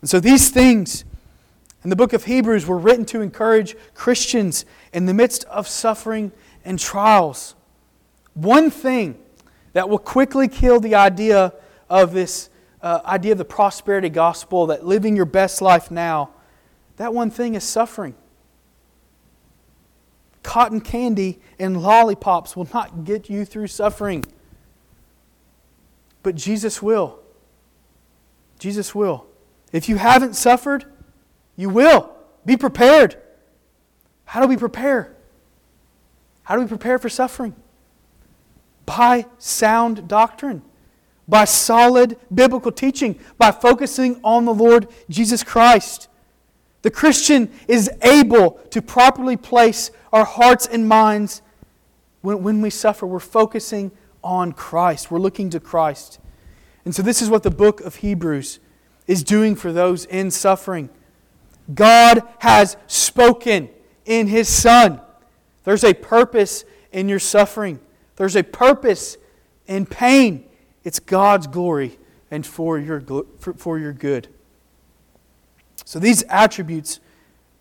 And 0.00 0.10
so 0.10 0.20
these 0.20 0.50
things 0.50 1.04
in 1.84 1.90
the 1.90 1.96
book 1.96 2.12
of 2.12 2.24
Hebrews 2.24 2.66
were 2.66 2.78
written 2.78 3.04
to 3.06 3.20
encourage 3.20 3.76
Christians 3.94 4.64
in 4.92 5.06
the 5.06 5.14
midst 5.14 5.44
of 5.44 5.68
suffering 5.68 6.32
and 6.64 6.78
trials. 6.78 7.54
One 8.34 8.70
thing 8.70 9.18
that 9.72 9.88
will 9.88 9.98
quickly 9.98 10.48
kill 10.48 10.80
the 10.80 10.94
idea 10.94 11.52
of 11.88 12.12
this 12.12 12.50
uh, 12.82 13.00
idea 13.04 13.32
of 13.32 13.38
the 13.38 13.44
prosperity 13.44 14.08
gospel, 14.08 14.66
that 14.66 14.86
living 14.86 15.16
your 15.16 15.24
best 15.24 15.60
life 15.60 15.90
now, 15.90 16.30
that 16.96 17.12
one 17.12 17.30
thing 17.30 17.54
is 17.54 17.64
suffering. 17.64 18.14
Cotton 20.42 20.80
candy 20.80 21.40
and 21.58 21.82
lollipops 21.82 22.56
will 22.56 22.68
not 22.72 23.04
get 23.04 23.28
you 23.28 23.44
through 23.44 23.66
suffering. 23.66 24.24
But 26.22 26.36
Jesus 26.36 26.80
will. 26.80 27.18
Jesus 28.58 28.94
will. 28.94 29.26
If 29.72 29.88
you 29.88 29.96
haven't 29.96 30.34
suffered, 30.34 30.84
you 31.56 31.68
will. 31.68 32.12
Be 32.44 32.56
prepared. 32.56 33.16
How 34.24 34.40
do 34.40 34.46
we 34.46 34.56
prepare? 34.56 35.14
How 36.42 36.54
do 36.54 36.62
we 36.62 36.68
prepare 36.68 36.98
for 36.98 37.08
suffering? 37.08 37.54
By 38.84 39.26
sound 39.38 40.06
doctrine, 40.06 40.62
by 41.26 41.44
solid 41.44 42.16
biblical 42.32 42.70
teaching, 42.70 43.18
by 43.36 43.50
focusing 43.50 44.20
on 44.22 44.44
the 44.44 44.54
Lord 44.54 44.88
Jesus 45.10 45.42
Christ. 45.42 46.08
The 46.82 46.90
Christian 46.90 47.50
is 47.66 47.90
able 48.02 48.60
to 48.70 48.80
properly 48.80 49.36
place 49.36 49.90
our 50.12 50.24
hearts 50.24 50.68
and 50.68 50.88
minds 50.88 51.42
when, 52.20 52.44
when 52.44 52.60
we 52.60 52.70
suffer. 52.70 53.06
We're 53.06 53.18
focusing 53.18 53.90
on 54.22 54.52
Christ, 54.52 55.10
we're 55.10 55.18
looking 55.18 55.50
to 55.50 55.60
Christ. 55.60 56.20
And 56.84 56.94
so, 56.94 57.02
this 57.02 57.22
is 57.22 57.28
what 57.28 57.42
the 57.42 57.50
book 57.50 57.80
of 57.80 57.96
Hebrews 57.96 58.60
is 59.06 59.22
doing 59.22 59.54
for 59.54 59.72
those 59.72 60.04
in 60.04 60.30
suffering. 60.30 60.88
God 61.74 62.22
has 62.38 62.76
spoken 62.86 63.68
in 64.04 64.26
His 64.26 64.48
Son. 64.48 65.00
There's 65.64 65.84
a 65.84 65.94
purpose 65.94 66.64
in 66.92 67.08
your 67.08 67.18
suffering, 67.18 67.80
there's 68.16 68.36
a 68.36 68.42
purpose 68.42 69.16
in 69.66 69.86
pain. 69.86 70.44
It's 70.84 71.00
God's 71.00 71.48
glory 71.48 71.98
and 72.30 72.46
for 72.46 72.78
your, 72.78 73.02
for 73.56 73.76
your 73.78 73.92
good. 73.92 74.28
So, 75.84 75.98
these 75.98 76.22
attributes 76.28 77.00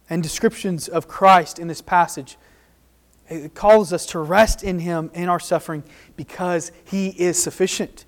and 0.09 0.21
descriptions 0.21 0.87
of 0.87 1.07
Christ 1.07 1.57
in 1.57 1.67
this 1.67 1.81
passage 1.81 2.37
it 3.27 3.55
calls 3.55 3.91
us 3.91 4.05
to 4.07 4.19
rest 4.19 4.63
in 4.63 4.79
Him 4.79 5.09
in 5.13 5.29
our 5.29 5.39
suffering 5.39 5.83
because 6.15 6.71
He 6.83 7.09
is 7.09 7.41
sufficient. 7.41 8.05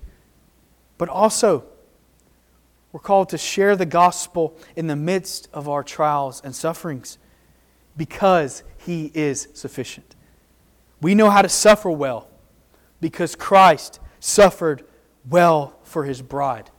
But 0.96 1.08
also, 1.08 1.64
we're 2.98 3.02
called 3.02 3.28
to 3.28 3.38
share 3.38 3.76
the 3.76 3.86
gospel 3.86 4.58
in 4.74 4.88
the 4.88 4.96
midst 4.96 5.48
of 5.52 5.68
our 5.68 5.84
trials 5.84 6.40
and 6.42 6.52
sufferings 6.52 7.16
because 7.96 8.64
He 8.76 9.12
is 9.14 9.46
sufficient. 9.54 10.16
We 11.00 11.14
know 11.14 11.30
how 11.30 11.42
to 11.42 11.48
suffer 11.48 11.92
well 11.92 12.28
because 13.00 13.36
Christ 13.36 14.00
suffered 14.18 14.84
well 15.30 15.78
for 15.84 16.06
His 16.06 16.20
bride. 16.22 16.72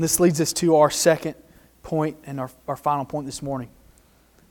This 0.00 0.18
leads 0.18 0.40
us 0.40 0.52
to 0.54 0.74
our 0.74 0.90
second 0.90 1.36
point 1.84 2.16
and 2.24 2.40
our, 2.40 2.50
our 2.66 2.76
final 2.76 3.04
point 3.04 3.26
this 3.26 3.42
morning. 3.42 3.70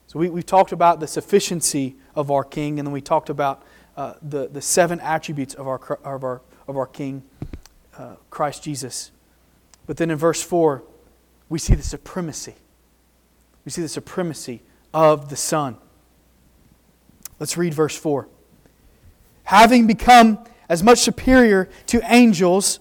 So 0.08 0.18
we, 0.18 0.30
we've 0.30 0.46
talked 0.46 0.72
about 0.72 1.02
the 1.02 1.08
sufficiency 1.08 1.98
of 2.16 2.32
our 2.32 2.46
King, 2.46 2.80
and 2.80 2.88
then 2.88 2.94
we 2.94 3.02
talked 3.02 3.30
about 3.30 3.64
uh, 3.98 4.14
the, 4.22 4.48
the 4.48 4.62
seven 4.62 5.02
attributes 5.02 5.56
of 5.56 5.68
our, 5.68 5.78
of 6.06 6.24
our, 6.24 6.42
of 6.70 6.78
our 6.78 6.88
King, 6.88 7.22
uh, 7.98 8.16
Christ 8.30 8.64
Jesus. 8.64 9.12
But 9.90 9.98
then 9.98 10.12
in 10.12 10.18
verse 10.18 10.40
4, 10.40 10.84
we 11.50 11.58
see 11.58 11.74
the 11.74 11.82
supremacy. 11.82 12.54
We 13.66 13.72
see 13.72 13.82
the 13.82 13.88
supremacy 13.88 14.62
of 14.94 15.32
the 15.32 15.36
Son. 15.36 15.78
Let's 17.40 17.58
read 17.58 17.74
verse 17.74 17.98
4. 17.98 18.28
Having 19.46 19.88
become 19.88 20.46
as 20.70 20.84
much 20.84 21.00
superior 21.00 21.70
to 21.88 22.02
angels 22.04 22.80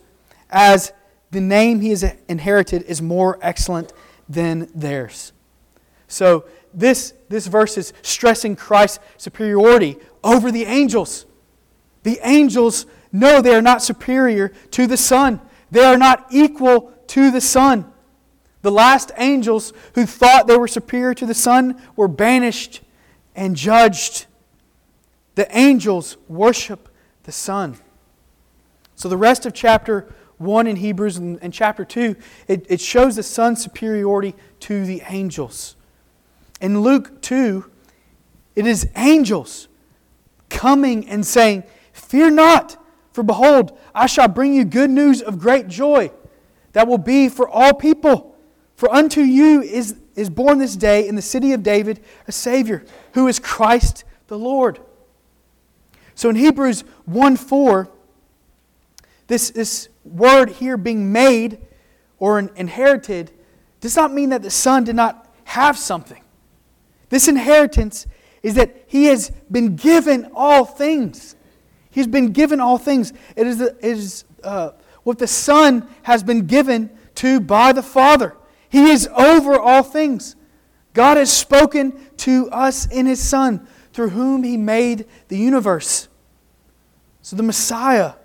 as 0.50 0.92
the 1.30 1.40
name 1.40 1.80
he 1.80 1.88
has 1.88 2.04
inherited 2.28 2.82
is 2.82 3.00
more 3.00 3.38
excellent 3.40 3.94
than 4.28 4.68
theirs. 4.74 5.32
So, 6.08 6.44
this, 6.74 7.14
this 7.30 7.46
verse 7.46 7.78
is 7.78 7.94
stressing 8.02 8.54
Christ's 8.54 8.98
superiority 9.16 9.96
over 10.22 10.52
the 10.52 10.64
angels. 10.64 11.24
The 12.02 12.20
angels 12.22 12.84
know 13.12 13.40
they 13.40 13.54
are 13.54 13.62
not 13.62 13.80
superior 13.80 14.48
to 14.72 14.86
the 14.86 14.98
Son, 14.98 15.40
they 15.70 15.84
are 15.84 15.96
not 15.96 16.26
equal 16.30 16.92
to 17.08 17.30
the 17.30 17.40
Son. 17.40 17.90
The 18.62 18.70
last 18.70 19.12
angels 19.16 19.72
who 19.94 20.06
thought 20.06 20.46
they 20.46 20.56
were 20.56 20.68
superior 20.68 21.14
to 21.14 21.26
the 21.26 21.34
Son 21.34 21.80
were 21.96 22.08
banished 22.08 22.82
and 23.36 23.54
judged. 23.54 24.26
The 25.34 25.56
angels 25.56 26.16
worship 26.28 26.88
the 27.22 27.32
Son. 27.32 27.78
So, 28.96 29.08
the 29.08 29.16
rest 29.16 29.46
of 29.46 29.52
chapter 29.54 30.12
1 30.38 30.66
in 30.66 30.76
Hebrews 30.76 31.18
and, 31.18 31.38
and 31.40 31.52
chapter 31.52 31.84
2, 31.84 32.16
it, 32.48 32.66
it 32.68 32.80
shows 32.80 33.16
the 33.16 33.22
Son's 33.22 33.62
superiority 33.62 34.34
to 34.60 34.84
the 34.84 35.02
angels. 35.08 35.76
In 36.60 36.80
Luke 36.80 37.22
2, 37.22 37.70
it 38.56 38.66
is 38.66 38.88
angels 38.96 39.68
coming 40.48 41.08
and 41.08 41.24
saying, 41.24 41.62
Fear 41.92 42.30
not, 42.30 42.84
for 43.12 43.22
behold, 43.22 43.78
I 43.94 44.06
shall 44.06 44.28
bring 44.28 44.54
you 44.54 44.64
good 44.64 44.90
news 44.90 45.22
of 45.22 45.38
great 45.38 45.68
joy 45.68 46.10
that 46.78 46.86
will 46.86 46.96
be 46.96 47.28
for 47.28 47.48
all 47.48 47.74
people. 47.74 48.36
For 48.76 48.88
unto 48.88 49.20
you 49.20 49.60
is, 49.62 49.96
is 50.14 50.30
born 50.30 50.58
this 50.58 50.76
day 50.76 51.08
in 51.08 51.16
the 51.16 51.22
city 51.22 51.52
of 51.52 51.64
David 51.64 51.98
a 52.28 52.30
Savior, 52.30 52.84
who 53.14 53.26
is 53.26 53.40
Christ 53.40 54.04
the 54.28 54.38
Lord. 54.38 54.78
So 56.14 56.30
in 56.30 56.36
Hebrews 56.36 56.84
1 57.06 57.34
4, 57.34 57.90
this, 59.26 59.50
this 59.50 59.88
word 60.04 60.50
here 60.50 60.76
being 60.76 61.10
made 61.10 61.58
or 62.20 62.38
inherited 62.38 63.32
does 63.80 63.96
not 63.96 64.12
mean 64.14 64.28
that 64.28 64.42
the 64.42 64.50
Son 64.50 64.84
did 64.84 64.94
not 64.94 65.28
have 65.46 65.76
something. 65.76 66.22
This 67.08 67.26
inheritance 67.26 68.06
is 68.44 68.54
that 68.54 68.84
he 68.86 69.06
has 69.06 69.32
been 69.50 69.74
given 69.74 70.30
all 70.32 70.64
things. 70.64 71.34
He's 71.90 72.06
been 72.06 72.30
given 72.30 72.60
all 72.60 72.78
things. 72.78 73.12
It 73.34 73.48
is, 73.48 73.60
it 73.60 73.76
is 73.82 74.24
uh, 74.44 74.70
what 75.08 75.18
the 75.18 75.26
Son 75.26 75.88
has 76.02 76.22
been 76.22 76.46
given 76.46 76.90
to 77.14 77.40
by 77.40 77.72
the 77.72 77.82
Father. 77.82 78.36
He 78.68 78.90
is 78.90 79.08
over 79.16 79.58
all 79.58 79.82
things. 79.82 80.36
God 80.92 81.16
has 81.16 81.32
spoken 81.32 81.98
to 82.18 82.50
us 82.50 82.86
in 82.92 83.06
His 83.06 83.18
Son, 83.26 83.66
through 83.94 84.10
whom 84.10 84.42
He 84.42 84.58
made 84.58 85.06
the 85.28 85.38
universe. 85.38 86.08
So 87.22 87.36
the 87.36 87.42
Messiah, 87.42 88.16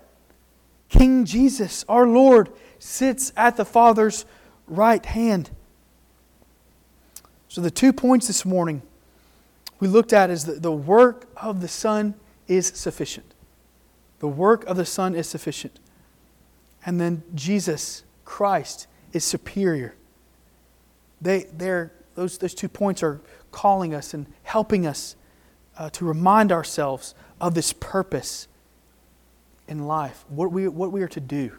King 0.90 1.24
Jesus, 1.24 1.86
our 1.88 2.06
Lord, 2.06 2.50
sits 2.78 3.32
at 3.34 3.56
the 3.56 3.64
Father's 3.64 4.26
right 4.66 5.06
hand. 5.06 5.48
So 7.48 7.62
the 7.62 7.70
two 7.70 7.94
points 7.94 8.26
this 8.26 8.44
morning 8.44 8.82
we 9.80 9.88
looked 9.88 10.12
at 10.12 10.28
is 10.28 10.44
that 10.44 10.60
the 10.60 10.70
work 10.70 11.30
of 11.34 11.62
the 11.62 11.68
Son 11.68 12.12
is 12.46 12.66
sufficient. 12.66 13.32
The 14.18 14.28
work 14.28 14.66
of 14.66 14.76
the 14.76 14.84
Son 14.84 15.14
is 15.14 15.26
sufficient. 15.26 15.80
And 16.86 17.00
then 17.00 17.22
Jesus, 17.34 18.04
Christ, 18.24 18.86
is 19.12 19.24
superior. 19.24 19.94
They, 21.20 21.46
they're, 21.52 21.92
those, 22.14 22.38
those 22.38 22.54
two 22.54 22.68
points 22.68 23.02
are 23.02 23.20
calling 23.52 23.94
us 23.94 24.14
and 24.14 24.26
helping 24.42 24.86
us 24.86 25.16
uh, 25.78 25.90
to 25.90 26.04
remind 26.04 26.52
ourselves 26.52 27.14
of 27.40 27.54
this 27.54 27.72
purpose 27.72 28.48
in 29.66 29.86
life, 29.86 30.24
what 30.28 30.52
we, 30.52 30.68
what 30.68 30.92
we 30.92 31.02
are 31.02 31.08
to 31.08 31.20
do. 31.20 31.52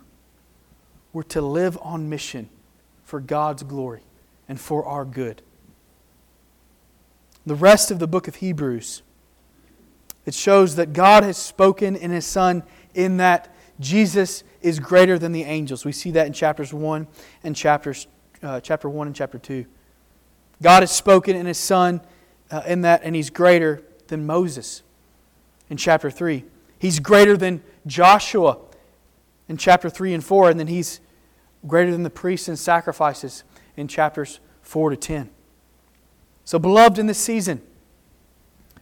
We're 1.11 1.23
to 1.23 1.41
live 1.41 1.77
on 1.81 2.09
mission 2.09 2.49
for 3.03 3.19
God's 3.19 3.63
glory 3.63 4.01
and 4.47 4.59
for 4.59 4.85
our 4.85 5.05
good. 5.05 5.41
The 7.45 7.55
rest 7.55 7.91
of 7.91 7.99
the 7.99 8.07
book 8.07 8.27
of 8.27 8.35
Hebrews, 8.35 9.01
it 10.25 10.33
shows 10.33 10.75
that 10.75 10.93
God 10.93 11.23
has 11.23 11.37
spoken 11.37 11.95
in 11.95 12.11
His 12.11 12.25
Son 12.25 12.63
in 12.93 13.17
that 13.17 13.54
Jesus 13.79 14.43
is 14.61 14.79
greater 14.79 15.19
than 15.19 15.31
the 15.31 15.43
angels. 15.43 15.85
We 15.85 15.91
see 15.91 16.11
that 16.11 16.27
in 16.27 16.33
chapters 16.33 16.73
1 16.73 17.07
and 17.43 17.55
chapters, 17.55 18.07
uh, 18.41 18.59
chapter 18.61 18.89
1 18.89 19.07
and 19.07 19.15
chapter 19.15 19.37
2. 19.37 19.65
God 20.61 20.83
has 20.83 20.91
spoken 20.91 21.35
in 21.35 21.45
His 21.45 21.57
Son 21.57 22.01
uh, 22.51 22.61
in 22.65 22.81
that, 22.81 23.01
and 23.03 23.15
He's 23.15 23.29
greater 23.29 23.83
than 24.07 24.25
Moses 24.25 24.83
in 25.69 25.77
chapter 25.77 26.09
3. 26.09 26.45
He's 26.79 26.99
greater 26.99 27.35
than 27.35 27.61
Joshua 27.85 28.57
in 29.49 29.57
chapter 29.57 29.89
3 29.89 30.13
and 30.13 30.23
4, 30.23 30.51
and 30.51 30.59
then 30.59 30.67
He's 30.67 31.01
greater 31.67 31.91
than 31.91 32.03
the 32.03 32.09
priests 32.09 32.47
and 32.47 32.57
sacrifices 32.57 33.43
in 33.75 33.87
chapters 33.87 34.39
4 34.61 34.91
to 34.91 34.95
10. 34.95 35.29
So, 36.45 36.59
beloved, 36.59 36.99
in 36.99 37.07
this 37.07 37.17
season, 37.17 37.61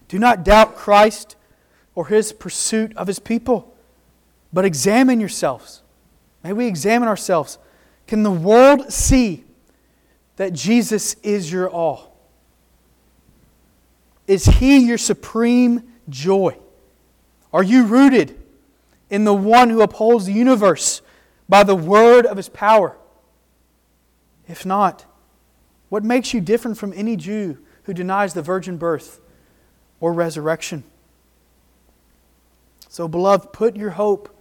do 0.08 0.20
not 0.20 0.44
doubt 0.44 0.76
Christ 0.76 1.36
or 1.96 2.08
his 2.08 2.34
pursuit 2.34 2.96
of 2.98 3.08
his 3.08 3.20
people. 3.20 3.73
But 4.54 4.66
examine 4.66 5.20
yourselves. 5.20 5.82
May 6.44 6.54
we 6.54 6.68
examine 6.68 7.10
ourselves. 7.10 7.58
Can 8.06 8.22
the 8.22 8.32
world 8.32 8.94
see 8.94 9.44
that 10.36 10.54
Jesus 10.54 11.16
is 11.24 11.52
your 11.52 11.70
all? 11.70 12.16
Is 14.28 14.46
he 14.46 14.78
your 14.78 14.98
supreme 14.98 15.84
joy? 16.08 16.58
Are 17.52 17.64
you 17.64 17.86
rooted 17.86 18.40
in 19.10 19.26
the 19.26 19.34
one 19.34 19.70
who 19.70 19.82
upholds 19.82 20.26
the 20.26 20.34
universe 20.34 21.02
by 21.50 21.64
the 21.64 21.76
word 21.76 22.26
of 22.26 22.38
his 22.38 22.50
power? 22.50 22.98
If 24.48 24.66
not, 24.66 25.06
what 25.90 26.04
makes 26.04 26.34
you 26.34 26.42
different 26.42 26.78
from 26.78 26.94
any 26.96 27.16
Jew 27.16 27.60
who 27.84 27.94
denies 27.94 28.34
the 28.34 28.42
virgin 28.42 28.78
birth 28.78 29.20
or 30.00 30.14
resurrection? 30.14 30.84
So, 32.90 33.08
beloved, 33.08 33.54
put 33.54 33.76
your 33.76 33.92
hope 33.92 34.36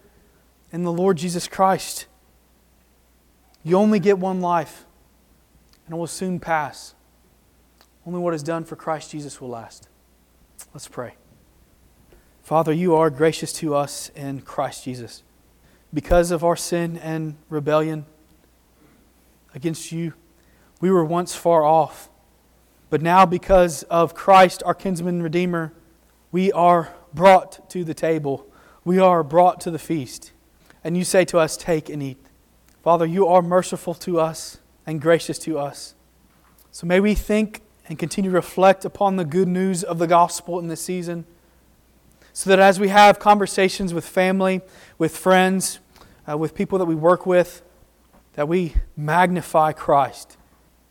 in 0.73 0.83
the 0.83 0.93
Lord 0.93 1.19
Jesus 1.19 1.47
Christ. 1.47 2.07
You 3.63 3.77
only 3.77 4.01
get 4.01 4.19
one 4.19 4.41
life, 4.41 4.85
and 5.87 5.95
it 5.95 5.97
will 5.97 6.07
soon 6.07 6.41
pass. 6.41 6.95
Only 8.07 8.19
what 8.19 8.35
is 8.35 8.43
done 8.43 8.65
for 8.65 8.75
Christ 8.75 9.13
Jesus 9.13 9.41
will 9.41 9.51
last. 9.51 9.89
Let's 10.75 10.89
pray. 10.89 11.15
Father, 12.43 12.73
you 12.73 12.95
are 12.97 13.11
gracious 13.11 13.53
to 13.55 13.75
us 13.75 14.11
in 14.17 14.41
Christ 14.41 14.85
Jesus. 14.85 15.23
Because 15.95 16.31
of 16.31 16.43
our 16.43 16.57
sin 16.57 16.99
and 16.99 17.37
rebellion 17.49 18.07
against 19.55 19.93
you, 19.93 20.15
we 20.81 20.91
were 20.91 21.05
once 21.05 21.35
far 21.37 21.65
off. 21.65 22.09
But 22.91 23.03
now, 23.03 23.25
because 23.25 23.85
of 23.85 24.15
Christ, 24.15 24.63
our 24.67 24.75
kinsman 24.75 25.23
redeemer, 25.23 25.73
we 26.33 26.51
are 26.53 26.93
brought 27.15 27.71
to 27.71 27.85
the 27.85 27.95
table. 27.95 28.47
We 28.85 28.99
are 28.99 29.23
brought 29.23 29.61
to 29.63 29.71
the 29.71 29.79
feast. 29.79 30.33
And 30.85 30.97
you 30.97 31.05
say 31.05 31.25
to 31.27 31.39
us, 31.39 31.57
Take 31.57 31.89
and 31.89 32.03
eat. 32.03 32.19
Father, 32.83 33.07
you 33.07 33.27
are 33.29 33.43
merciful 33.43 33.95
to 33.95 34.19
us 34.19 34.59
and 34.87 35.01
gracious 35.01 35.39
to 35.41 35.59
us. 35.59 35.95
So 36.71 36.87
may 36.87 37.01
we 37.01 37.15
think 37.15 37.63
and 37.89 37.99
continue 37.99 38.31
to 38.31 38.35
reflect 38.35 38.85
upon 38.85 39.17
the 39.17 39.25
good 39.25 39.49
news 39.49 39.85
of 39.85 39.99
the 39.99 40.07
gospel 40.07 40.59
in 40.59 40.69
this 40.69 40.81
season. 40.81 41.27
So 42.33 42.51
that 42.51 42.59
as 42.59 42.81
we 42.81 42.89
have 42.89 43.19
conversations 43.19 43.93
with 43.93 44.07
family, 44.07 44.63
with 44.99 45.17
friends, 45.17 45.81
uh, 46.29 46.39
with 46.39 46.55
people 46.55 46.79
that 46.79 46.87
we 46.87 46.95
work 46.95 47.27
with, 47.27 47.63
that 48.35 48.49
we 48.49 48.75
magnify 48.97 49.73
Christ, 49.73 50.37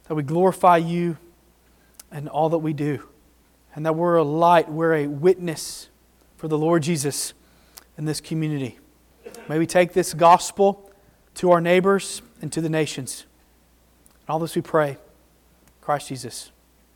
that 0.08 0.16
we 0.16 0.24
glorify 0.24 0.78
you 0.78 1.18
in 2.12 2.28
all 2.28 2.50
that 2.50 2.60
we 2.60 2.74
do, 2.74 3.08
and 3.74 3.86
that 3.86 3.96
we're 3.96 4.18
a 4.18 4.24
light, 4.24 4.70
we're 4.70 4.94
a 4.94 5.08
witness 5.08 5.90
for 6.38 6.48
the 6.48 6.58
Lord 6.58 6.84
Jesus 6.84 7.34
in 7.98 8.06
this 8.06 8.22
community. 8.22 8.78
May 9.48 9.60
we 9.60 9.66
take 9.66 9.94
this 9.94 10.14
gospel 10.14 10.92
to 11.36 11.52
our 11.52 11.62
neighbors 11.62 12.22
and 12.42 12.52
to 12.54 12.62
the 12.62 12.70
nations. 12.70 13.26
And 14.22 14.30
all 14.30 14.40
this 14.40 14.56
we 14.56 14.62
pray, 14.62 14.98
Christ 15.82 16.10
Jesus. 16.10 16.52